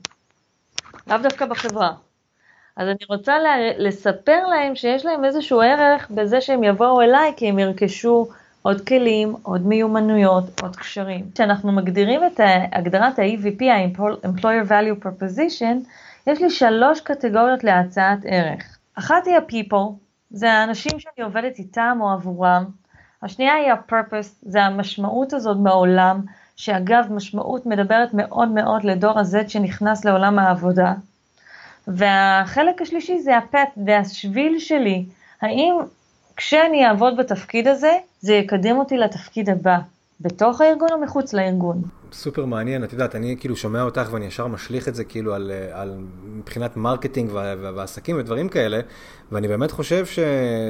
לאו 1.08 1.18
דווקא 1.24 1.46
בחברה. 1.46 2.07
אז 2.78 2.88
אני 2.88 3.06
רוצה 3.10 3.34
לספר 3.78 4.48
להם 4.48 4.76
שיש 4.76 5.06
להם 5.06 5.26
איזשהו 5.26 5.62
ערך 5.62 6.12
בזה 6.12 6.42
שהם 6.42 6.64
יבואו 6.64 7.02
אליי 7.02 7.34
כי 7.38 7.50
הם 7.50 7.60
ירכשו 7.60 8.28
עוד 8.62 8.82
כלים, 8.82 9.36
עוד 9.44 9.68
מיומנויות, 9.68 10.62
עוד 10.62 10.76
קשרים. 10.76 11.32
כשאנחנו 11.34 11.72
מגדירים 11.72 12.22
את 12.24 12.40
הגדרת 12.72 13.20
ה-EVP, 13.20 13.64
ה-Employer 13.66 14.70
Value 14.70 15.06
Proposition, 15.06 15.76
יש 16.28 16.42
לי 16.42 16.50
שלוש 16.50 17.02
קטגוריות 17.02 17.64
להצעת 17.64 18.20
ערך. 18.26 18.78
אחת 18.96 19.28
היא 19.28 19.36
ה-people, 19.36 19.94
זה 20.30 20.52
האנשים 20.52 21.00
שאני 21.00 21.26
עובדת 21.26 21.60
איתם 21.60 21.98
או 22.02 22.10
עבורם. 22.10 22.66
השנייה 23.24 23.54
היא 23.54 23.72
ה-purpose, 23.72 24.36
זה 24.42 24.64
המשמעות 24.64 25.34
הזאת 25.34 25.58
בעולם, 25.58 26.22
שאגב, 26.56 27.06
משמעות 27.10 27.66
מדברת 27.66 28.14
מאוד 28.14 28.48
מאוד 28.48 28.84
לדור 28.84 29.20
ה-Z 29.20 29.48
שנכנס 29.50 30.06
לעולם 30.06 30.40
העבודה. 30.40 30.94
והחלק 31.88 32.82
השלישי 32.82 33.20
זה 33.20 33.38
ה 33.38 33.43
path, 33.43 33.70
זה 33.86 33.98
השביל 33.98 34.60
שלי. 34.60 35.06
האם 35.42 35.76
כשאני 36.36 36.88
אעבוד 36.88 37.18
בתפקיד 37.18 37.68
הזה, 37.68 37.92
זה 38.20 38.34
יקדם 38.34 38.78
אותי 38.78 38.98
לתפקיד 38.98 39.50
הבא, 39.50 39.78
בתוך 40.22 40.62
הארגון 40.62 40.90
או 40.92 41.00
מחוץ 41.02 41.34
לארגון. 41.34 41.82
סופר 42.12 42.46
מעניין, 42.46 42.84
את 42.84 42.94
יודעת, 42.94 43.16
אני 43.16 43.36
כאילו 43.40 43.56
שומע 43.56 43.82
אותך 43.82 44.10
ואני 44.12 44.26
ישר 44.26 44.48
משליך 44.48 44.88
את 44.88 44.96
זה 44.96 45.04
כאילו 45.04 45.34
על, 45.34 45.52
על 45.72 45.98
מבחינת 46.26 46.78
marketing 46.78 47.32
ועסקים 47.76 48.16
ודברים 48.20 48.50
כאלה, 48.50 48.80
ואני 49.32 49.48
באמת 49.48 49.72
חושב 49.72 50.06
ש, 50.06 50.20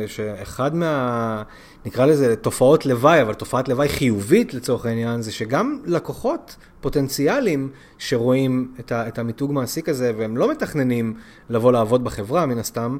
שאחד 0.07 0.75
מה, 0.75 1.43
נקרא 1.86 2.05
לזה 2.05 2.36
תופעות 2.36 2.86
לוואי, 2.86 3.21
אבל 3.21 3.33
תופעת 3.33 3.69
לוואי 3.69 3.89
חיובית 3.89 4.53
לצורך 4.53 4.86
העניין, 4.86 5.21
זה 5.21 5.31
שגם 5.31 5.79
לקוחות 5.86 6.55
פוטנציאליים 6.81 7.69
שרואים 7.97 8.73
את, 8.79 8.91
ה, 8.91 9.07
את 9.07 9.19
המיתוג 9.19 9.51
מעסיק 9.51 9.89
הזה, 9.89 10.12
והם 10.17 10.38
לא 10.38 10.51
מתכננים 10.51 11.13
לבוא 11.49 11.71
לעבוד 11.71 12.03
בחברה 12.03 12.45
מן 12.45 12.57
הסתם, 12.57 12.97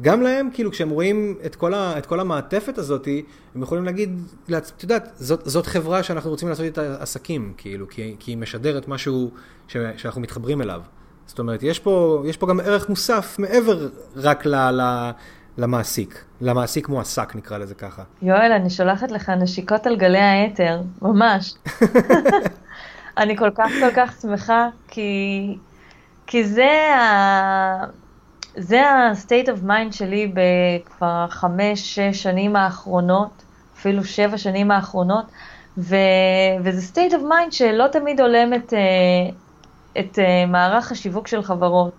גם 0.00 0.22
להם, 0.22 0.48
כאילו, 0.52 0.70
כשהם 0.70 0.90
רואים 0.90 1.38
את 1.46 1.56
כל, 1.56 1.74
ה, 1.74 1.98
את 1.98 2.06
כל 2.06 2.20
המעטפת 2.20 2.78
הזאת, 2.78 3.08
הם 3.54 3.62
יכולים 3.62 3.84
להגיד, 3.84 4.18
את 4.56 4.82
יודעת, 4.82 5.08
זאת, 5.16 5.40
זאת 5.44 5.66
חברה 5.66 6.02
שאנחנו 6.02 6.30
רוצים 6.30 6.48
לעשות 6.48 6.64
איתה 6.64 6.96
עסקים, 7.00 7.54
כאילו, 7.56 7.88
כי, 7.88 8.16
כי 8.18 8.30
היא 8.30 8.38
משדרת 8.38 8.88
משהו 8.88 9.30
ש, 9.68 9.76
שאנחנו 9.96 10.20
מתחברים 10.20 10.62
אליו. 10.62 10.80
זאת 11.26 11.38
אומרת, 11.38 11.62
יש 11.62 11.78
פה, 11.78 12.22
יש 12.26 12.36
פה 12.36 12.46
גם 12.46 12.60
ערך 12.60 12.88
מוסף 12.88 13.38
מעבר 13.38 13.88
רק 14.16 14.46
ל, 14.46 14.54
ל, 14.70 15.10
למעסיק, 15.58 16.24
למעסיק 16.40 16.88
מועסק 16.88 17.34
נקרא 17.34 17.58
לזה 17.58 17.74
ככה. 17.74 18.02
יואל, 18.22 18.52
אני 18.52 18.70
שולחת 18.70 19.10
לך 19.10 19.28
נשיקות 19.28 19.86
על 19.86 19.96
גלי 19.96 20.18
האתר, 20.18 20.80
ממש. 21.02 21.54
אני 23.18 23.36
כל 23.36 23.50
כך 23.54 23.70
כל 23.80 23.90
כך 23.96 24.20
שמחה, 24.22 24.68
כי, 24.88 25.58
כי 26.26 26.44
זה 26.44 26.94
ה... 26.94 27.99
זה 28.56 28.86
ה-state 28.86 29.46
of 29.46 29.66
mind 29.66 29.92
שלי 29.92 30.32
בכבר 30.34 31.26
חמש, 31.28 31.94
שש 31.94 32.22
שנים 32.22 32.56
האחרונות, 32.56 33.42
אפילו 33.74 34.04
שבע 34.04 34.38
שנים 34.38 34.70
האחרונות, 34.70 35.24
ו, 35.78 35.96
וזה 36.64 36.92
state 36.94 37.12
of 37.12 37.20
mind 37.20 37.50
שלא 37.50 37.86
תמיד 37.92 38.20
הולם 38.20 38.54
את, 38.54 38.74
אה, 38.74 38.78
את 40.00 40.18
אה, 40.18 40.46
מערך 40.46 40.92
השיווק 40.92 41.26
של 41.26 41.42
חברות. 41.42 41.92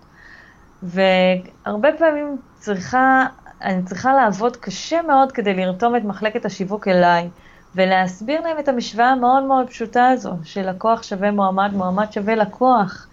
והרבה 0.82 1.88
פעמים 1.98 2.36
צריכה, 2.58 3.26
אני 3.62 3.82
צריכה 3.82 4.14
לעבוד 4.14 4.56
קשה 4.56 5.02
מאוד 5.02 5.32
כדי 5.32 5.54
לרתום 5.54 5.96
את 5.96 6.04
מחלקת 6.04 6.44
השיווק 6.44 6.88
אליי, 6.88 7.28
ולהסביר 7.74 8.40
להם 8.40 8.58
את 8.58 8.68
המשוואה 8.68 9.08
המאוד 9.08 9.42
מאוד 9.44 9.68
פשוטה 9.68 10.08
הזו, 10.08 10.32
שלקוח 10.44 11.02
שווה 11.02 11.30
מועמד, 11.30 11.70
מועמד 11.74 12.12
שווה 12.12 12.34
לקוח. 12.34 13.06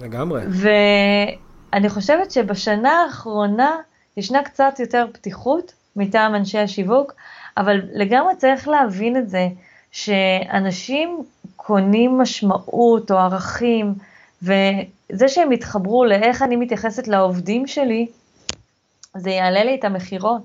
לגמרי. 0.00 0.42
אני 1.72 1.88
חושבת 1.88 2.30
שבשנה 2.30 3.02
האחרונה 3.02 3.76
ישנה 4.16 4.42
קצת 4.42 4.74
יותר 4.78 5.06
פתיחות 5.12 5.72
מטעם 5.96 6.34
אנשי 6.34 6.58
השיווק, 6.58 7.12
אבל 7.56 7.80
לגמרי 7.92 8.36
צריך 8.36 8.68
להבין 8.68 9.16
את 9.16 9.30
זה, 9.30 9.48
שאנשים 9.92 11.24
קונים 11.56 12.18
משמעות 12.18 13.10
או 13.10 13.16
ערכים, 13.16 13.94
וזה 14.42 15.28
שהם 15.28 15.52
יתחברו 15.52 16.04
לאיך 16.04 16.42
אני 16.42 16.56
מתייחסת 16.56 17.08
לעובדים 17.08 17.66
שלי, 17.66 18.06
זה 19.16 19.30
יעלה 19.30 19.64
לי 19.64 19.74
את 19.74 19.84
המכירות. 19.84 20.42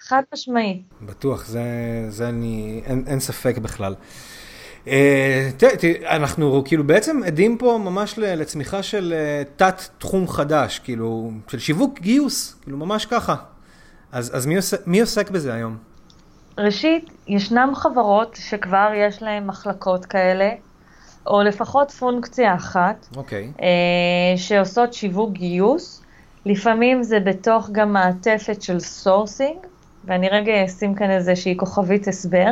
חד 0.00 0.22
משמעית. 0.34 0.82
בטוח, 1.02 1.46
זה, 1.46 1.62
זה 2.08 2.28
אני, 2.28 2.82
אין, 2.86 3.04
אין 3.06 3.20
ספק 3.20 3.58
בכלל. 3.58 3.94
אה, 4.88 5.50
אנחנו 6.06 6.62
כאילו 6.64 6.84
בעצם 6.84 7.20
עדים 7.26 7.58
פה 7.58 7.80
ממש 7.84 8.14
לצמיחה 8.18 8.82
של 8.82 9.14
אה, 9.16 9.42
תת 9.56 9.82
תחום 9.98 10.28
חדש, 10.28 10.78
כאילו, 10.78 11.30
של 11.48 11.58
שיווק 11.58 12.00
גיוס, 12.00 12.56
כאילו 12.62 12.76
ממש 12.76 13.06
ככה. 13.06 13.34
אז, 14.12 14.36
אז 14.36 14.46
מי, 14.46 14.56
עוסק, 14.56 14.86
מי 14.86 15.00
עוסק 15.00 15.30
בזה 15.30 15.54
היום? 15.54 15.76
ראשית, 16.58 17.10
ישנם 17.28 17.72
חברות 17.74 18.36
שכבר 18.40 18.90
יש 18.96 19.22
להן 19.22 19.46
מחלקות 19.46 20.06
כאלה, 20.06 20.50
או 21.26 21.42
לפחות 21.42 21.90
פונקציה 21.90 22.54
אחת, 22.54 23.06
okay. 23.12 23.52
אה, 23.62 24.36
שעושות 24.36 24.92
שיווק 24.92 25.32
גיוס. 25.32 26.00
לפעמים 26.46 27.02
זה 27.02 27.20
בתוך 27.20 27.68
גם 27.72 27.92
מעטפת 27.92 28.62
של 28.62 28.80
sourcing, 28.80 29.56
ואני 30.04 30.28
רגע 30.28 30.52
אשים 30.64 30.94
כאן 30.94 31.10
איזושהי 31.10 31.56
כוכבית 31.56 32.08
הסבר. 32.08 32.50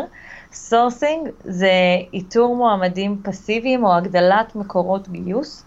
sourcing 0.52 1.28
זה 1.44 1.72
איתור 2.12 2.56
מועמדים 2.56 3.20
פסיביים 3.24 3.84
או 3.84 3.94
הגדלת 3.94 4.56
מקורות 4.56 5.08
גיוס, 5.08 5.64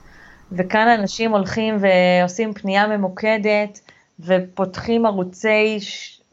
וכאן 0.52 0.88
אנשים 1.00 1.32
הולכים 1.32 1.78
ועושים 1.80 2.54
פנייה 2.54 2.88
ממוקדת 2.88 3.80
ופותחים 4.20 5.06
ערוצי 5.06 5.78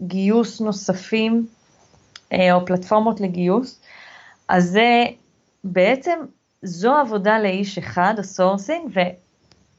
גיוס 0.01 0.61
נוספים 0.61 1.47
אה, 2.33 2.53
או 2.55 2.67
פלטפורמות 2.67 3.21
לגיוס. 3.21 3.81
אז 4.49 4.65
זה 4.65 5.05
בעצם, 5.65 6.19
זו 6.63 6.97
עבודה 6.97 7.39
לאיש 7.39 7.79
אחד, 7.79 8.15
ה 8.19 8.27
sourcing, 8.27 8.99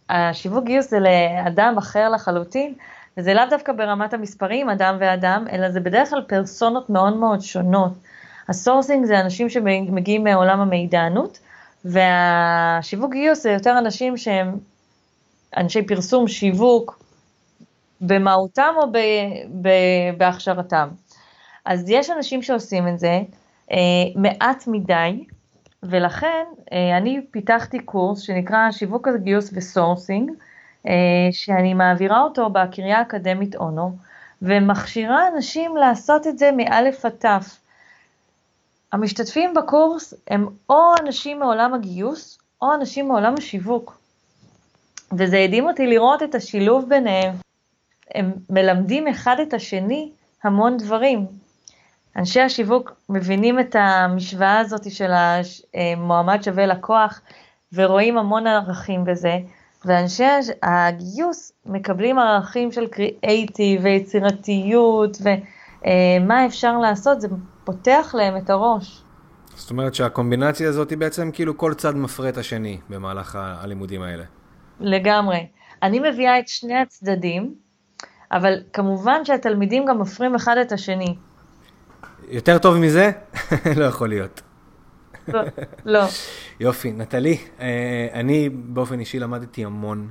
והשיווק 0.10 0.66
גיוס 0.66 0.90
זה 0.90 0.98
לאדם 1.00 1.76
אחר 1.78 2.10
לחלוטין, 2.10 2.74
וזה 3.18 3.34
לאו 3.34 3.44
דווקא 3.50 3.74
ברמת 3.74 4.14
המספרים, 4.14 4.70
אדם 4.70 4.98
ואדם, 5.00 5.46
אלא 5.52 5.72
זה 5.72 5.80
בדרך 5.80 6.10
כלל 6.10 6.22
פרסונות 6.28 6.90
מאוד 6.90 7.16
מאוד 7.16 7.42
שונות. 7.42 7.92
ה 8.50 8.56
sourcing 8.56 9.06
זה 9.06 9.20
אנשים 9.20 9.50
שמגיעים 9.50 10.24
מעולם 10.24 10.60
המידענות, 10.60 11.40
והשיווק 11.86 13.14
גיוס 13.14 13.44
זה 13.44 13.52
יותר 13.52 13.78
אנשים 13.78 14.18
שהם 14.18 14.58
אנשי 15.58 15.82
פרסום, 15.82 16.28
שיווק, 16.28 17.04
במהותם 18.02 18.74
או 18.78 18.92
ב, 18.92 18.98
ב, 19.62 19.70
בהכשרתם. 20.18 20.88
אז 21.66 21.90
יש 21.90 22.10
אנשים 22.10 22.42
שעושים 22.42 22.88
את 22.88 23.00
זה, 23.00 23.22
אה, 23.72 23.78
מעט 24.16 24.64
מדי, 24.68 25.24
ולכן 25.84 26.44
אה, 26.74 26.98
אני 26.98 27.22
פיתחתי 27.32 27.80
קורס 27.80 28.20
שנקרא 28.20 28.72
שיווק 28.72 29.08
הגיוס 29.08 29.50
ו 29.54 29.62
sourcing, 29.62 30.32
אה, 30.88 30.94
שאני 31.32 31.74
מעבירה 31.74 32.22
אותו 32.22 32.50
בקריה 32.50 32.98
האקדמית 32.98 33.56
אונו, 33.56 33.96
ומכשירה 34.42 35.28
אנשים 35.28 35.78
לעשות 35.78 36.28
את 36.28 36.38
זה 36.38 36.52
מאלף 36.52 37.06
עד 37.06 37.12
תף. 37.12 37.63
המשתתפים 38.94 39.54
בקורס 39.54 40.14
הם 40.28 40.48
או 40.70 40.94
אנשים 41.02 41.40
מעולם 41.40 41.74
הגיוס, 41.74 42.38
או 42.62 42.74
אנשים 42.74 43.08
מעולם 43.08 43.34
השיווק. 43.38 43.98
וזה 45.18 45.40
הדהים 45.40 45.68
אותי 45.68 45.88
לראות 45.88 46.24
את 46.24 46.36
השילוב 46.36 46.90
ביניהם. 46.90 47.34
הם 48.16 48.34
מלמדים 48.50 49.08
אחד 49.08 49.36
את 49.42 49.54
השני 49.54 50.12
המון 50.44 50.78
דברים. 50.78 51.26
אנשי 52.18 52.42
השיווק 52.42 52.92
מבינים 53.10 53.60
את 53.60 53.76
המשוואה 53.80 54.60
הזאת 54.60 54.92
של 54.92 55.12
המועמד 55.74 56.44
שווה 56.44 56.66
לקוח, 56.66 57.22
ורואים 57.74 58.18
המון 58.18 58.48
ערכים 58.48 59.06
בזה, 59.06 59.38
ואנשי 59.86 60.24
הגיוס 60.64 61.52
מקבלים 61.66 62.20
ערכים 62.20 62.72
של 62.72 62.88
קריאייטיב 62.88 63.82
ויצירתיות, 63.84 65.18
ומה 65.22 66.46
אפשר 66.46 66.78
לעשות, 66.78 67.22
זה 67.22 67.28
פותח 67.64 68.16
להם 68.18 68.38
את 68.38 68.50
הראש. 68.50 69.04
זאת 69.56 69.72
אומרת 69.72 69.96
שהקומבינציה 69.96 70.70
הזאת 70.70 70.90
היא 70.90 70.98
בעצם 70.98 71.32
כאילו 71.32 71.58
כל 71.58 71.74
צד 71.74 71.96
מפרה 71.96 72.30
את 72.30 72.38
השני 72.38 72.80
במהלך 72.90 73.36
הלימודים 73.40 74.02
האלה. 74.02 74.24
לגמרי. 74.80 75.48
אני 75.84 76.00
מביאה 76.00 76.40
את 76.40 76.48
שני 76.48 76.78
הצדדים, 76.78 77.56
אבל 78.32 78.54
כמובן 78.74 79.26
שהתלמידים 79.26 79.86
גם 79.86 80.02
מפרים 80.02 80.36
אחד 80.36 80.58
את 80.58 80.72
השני. 80.72 81.16
יותר 82.28 82.58
טוב 82.58 82.78
מזה? 82.78 83.12
לא 83.80 83.86
יכול 83.86 84.10
להיות. 84.10 84.42
לא, 85.28 85.42
לא. 85.86 86.04
יופי, 86.60 86.92
נטלי, 86.92 87.38
אה, 87.60 88.08
אני 88.14 88.50
באופן 88.50 89.00
אישי 89.00 89.20
למדתי 89.20 89.66
המון, 89.66 90.10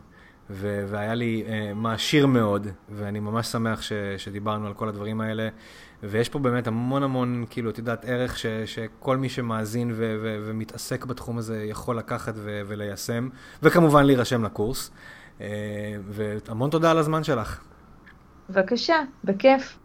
והיה 0.50 1.14
לי 1.14 1.44
uh, 1.46 1.74
מעשיר 1.74 2.26
מאוד, 2.26 2.66
ואני 2.88 3.20
ממש 3.20 3.46
שמח 3.46 3.82
ש- 3.82 3.92
שדיברנו 4.16 4.66
על 4.66 4.74
כל 4.74 4.88
הדברים 4.88 5.20
האלה, 5.20 5.48
ויש 6.02 6.28
פה 6.28 6.38
באמת 6.38 6.66
המון 6.66 7.02
המון, 7.02 7.44
כאילו, 7.50 7.70
את 7.70 7.78
יודעת, 7.78 8.04
ערך 8.04 8.38
ש- 8.38 8.46
שכל 8.46 9.16
מי 9.16 9.28
שמאזין 9.28 9.90
ו- 9.90 9.94
ו- 10.22 10.38
ומתעסק 10.46 11.04
בתחום 11.04 11.38
הזה 11.38 11.64
יכול 11.64 11.98
לקחת 11.98 12.34
ו- 12.36 12.60
וליישם, 12.66 13.28
וכמובן 13.62 14.04
להירשם 14.06 14.44
לקורס. 14.44 14.90
אה, 15.38 15.42
והמון 16.08 16.70
תודה 16.70 16.90
על 16.90 16.98
הזמן 16.98 17.24
שלך. 17.24 17.60
בבקשה, 18.50 18.96
בכיף. 19.24 19.78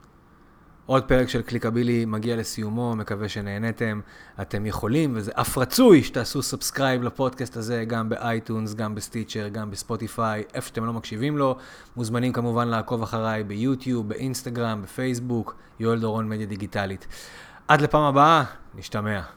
עוד 0.87 1.03
פרק 1.03 1.29
של 1.29 1.41
קליקבילי 1.41 2.05
מגיע 2.05 2.35
לסיומו, 2.35 2.95
מקווה 2.95 3.29
שנהניתם. 3.29 3.99
אתם 4.41 4.65
יכולים, 4.65 5.13
וזה 5.15 5.31
אף 5.35 5.57
רצוי, 5.57 6.03
שתעשו 6.03 6.41
subscribe 6.43 7.03
לפודקאסט 7.03 7.57
הזה, 7.57 7.83
גם 7.87 8.09
באייטונס, 8.09 8.73
גם 8.73 8.95
בסטיצ'ר, 8.95 9.47
גם 9.47 9.71
בספוטיפיי, 9.71 10.43
איפה 10.53 10.67
שאתם 10.67 10.85
לא 10.85 10.93
מקשיבים 10.93 11.37
לו. 11.37 11.57
מוזמנים 11.95 12.33
כמובן 12.33 12.67
לעקוב 12.67 13.01
אחריי 13.03 13.43
ביוטיוב, 13.43 14.09
באינסטגרם, 14.09 14.81
בפייסבוק, 14.81 15.55
יואל 15.79 15.99
דורון 15.99 16.29
מדיה 16.29 16.45
דיגיטלית. 16.45 17.07
עד 17.67 17.81
לפעם 17.81 18.03
הבאה, 18.03 18.43
נשתמע. 18.75 19.36